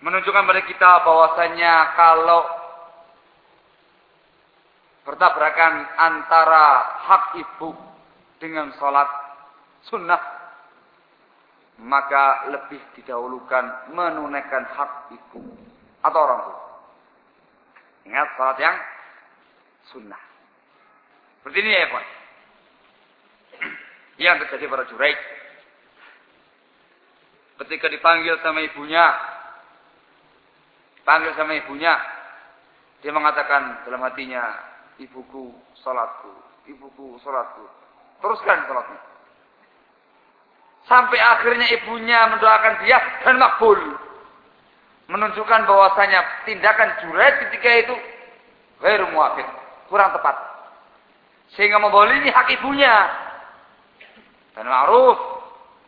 Menunjukkan 0.00 0.48
pada 0.48 0.62
kita 0.64 0.90
bahwasanya 1.04 1.92
kalau 1.92 2.40
bertabrakan 5.04 5.84
antara 6.00 6.64
hak 7.04 7.24
ibu 7.36 7.76
dengan 8.40 8.72
sholat 8.80 9.08
sunnah 9.84 10.40
maka 11.80 12.48
lebih 12.52 12.80
didahulukan 12.96 13.92
menunaikan 13.92 14.64
hak 14.72 15.12
ibu 15.12 15.40
atau 16.00 16.20
orang 16.20 16.40
tua. 16.48 16.60
Ingat 18.08 18.28
sholat 18.36 18.58
yang 18.60 18.76
sunnah. 19.92 20.22
Seperti 21.40 21.58
ini 21.60 21.72
ya 21.72 21.88
Pak. 21.88 22.19
Yang 24.20 24.44
terjadi 24.44 24.68
pada 24.68 24.84
Juraik. 24.92 25.16
Ketika 27.64 27.88
dipanggil 27.88 28.36
sama 28.44 28.60
ibunya. 28.60 29.16
Panggil 31.08 31.32
sama 31.40 31.56
ibunya. 31.56 31.96
Dia 33.00 33.16
mengatakan 33.16 33.80
dalam 33.88 34.04
hatinya. 34.04 34.44
Ibuku 35.00 35.56
sholatku. 35.80 36.36
Ibuku 36.68 37.16
sholatku. 37.24 37.64
Teruskan 38.20 38.68
sholatnya. 38.68 39.00
Sampai 40.84 41.16
akhirnya 41.16 41.72
ibunya 41.80 42.28
mendoakan 42.28 42.84
dia 42.84 43.00
dan 43.24 43.40
makbul. 43.40 43.80
Menunjukkan 45.08 45.64
bahwasanya 45.64 46.44
tindakan 46.44 46.92
juret 47.00 47.40
ketika 47.48 47.88
itu. 47.88 47.96
Kurang 49.88 50.12
tepat. 50.12 50.36
Sehingga 51.56 51.80
membolimi 51.80 52.28
hak 52.28 52.52
ibunya. 52.60 53.19
Dan 54.60 54.68
ma'ruf. 54.68 55.16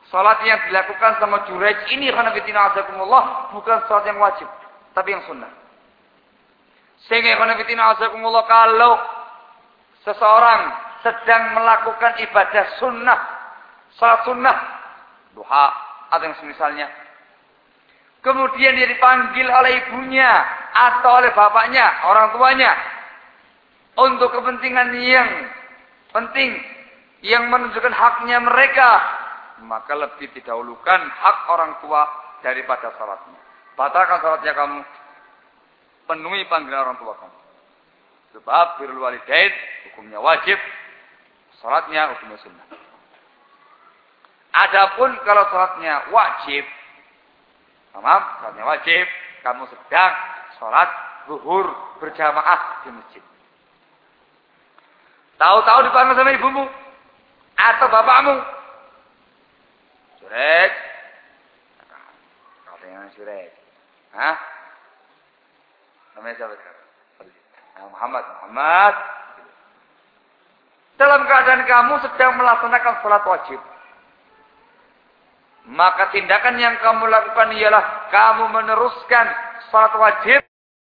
Salat 0.08 0.40
yang 0.48 0.64
dilakukan 0.64 1.20
sama 1.20 1.44
jurej 1.44 1.76
ini 1.92 2.08
karena 2.08 2.32
fitina 2.32 2.72
azakumullah 2.72 3.52
bukan 3.52 3.84
salat 3.84 4.08
yang 4.08 4.16
wajib. 4.16 4.48
Tapi 4.96 5.12
yang 5.12 5.20
sunnah. 5.28 5.52
Sehingga 7.04 7.36
karena 7.36 7.60
fitina 7.60 7.92
azakumullah 7.92 8.48
kalau 8.48 8.96
seseorang 10.08 10.72
sedang 11.04 11.52
melakukan 11.52 12.16
ibadah 12.24 12.64
sunnah. 12.80 13.20
Salat 14.00 14.24
sunnah. 14.24 14.56
Duha 15.36 15.66
atau 16.08 16.24
yang 16.24 16.36
semisalnya. 16.40 16.88
Kemudian 18.24 18.72
dia 18.72 18.88
dipanggil 18.88 19.48
oleh 19.52 19.84
ibunya 19.84 20.32
atau 20.72 21.20
oleh 21.20 21.34
bapaknya, 21.36 22.06
orang 22.08 22.32
tuanya 22.32 22.72
untuk 24.00 24.32
kepentingan 24.32 24.96
yang 24.96 25.28
penting 26.14 26.71
yang 27.22 27.48
menunjukkan 27.48 27.94
haknya 27.94 28.42
mereka 28.42 28.90
maka 29.62 29.94
lebih 29.94 30.26
didahulukan 30.34 31.00
hak 31.06 31.38
orang 31.50 31.78
tua 31.78 32.02
daripada 32.42 32.90
salatnya. 32.98 33.38
Batalkan 33.78 34.18
salatnya 34.18 34.52
kamu 34.58 34.78
penuhi 36.10 36.42
panggilan 36.50 36.90
orang 36.90 36.98
tua 36.98 37.14
kamu. 37.14 37.38
Sebab 38.38 38.66
birrul 38.80 39.00
walidain 39.06 39.52
hukumnya 39.90 40.18
wajib 40.18 40.58
salatnya 41.62 42.10
hukumnya 42.16 42.38
sunnah. 42.42 42.66
Adapun 44.52 45.14
kalau 45.22 45.46
salatnya 45.48 46.10
wajib 46.10 46.64
maaf 47.92 48.42
salatnya 48.42 48.64
wajib 48.66 49.06
kamu 49.46 49.62
sedang 49.70 50.12
salat 50.58 50.90
zuhur 51.30 51.70
berjamaah 52.02 52.82
di 52.82 52.90
masjid. 52.90 53.24
Tahu-tahu 55.38 55.78
dipanggil 55.86 56.14
sama 56.18 56.30
ibumu 56.34 56.64
atau 57.56 57.86
bapakmu. 57.88 58.36
Surek. 60.22 60.70
Katanya 62.66 63.10
surek. 63.16 63.48
Hah? 64.12 64.36
Namanya 66.16 66.34
siapa 66.36 66.54
sekarang? 66.54 66.86
Nah, 67.72 67.86
Muhammad. 67.88 68.24
Muhammad. 68.28 68.94
Dalam 71.00 71.20
keadaan 71.26 71.62
kamu 71.66 71.94
sedang 72.04 72.32
melaksanakan 72.36 72.94
sholat 73.00 73.24
wajib. 73.26 73.60
Maka 75.72 76.10
tindakan 76.10 76.58
yang 76.58 76.76
kamu 76.82 77.06
lakukan 77.08 77.54
ialah 77.54 78.10
kamu 78.10 78.44
meneruskan 78.50 79.26
sholat 79.70 79.94
wajib 79.96 80.42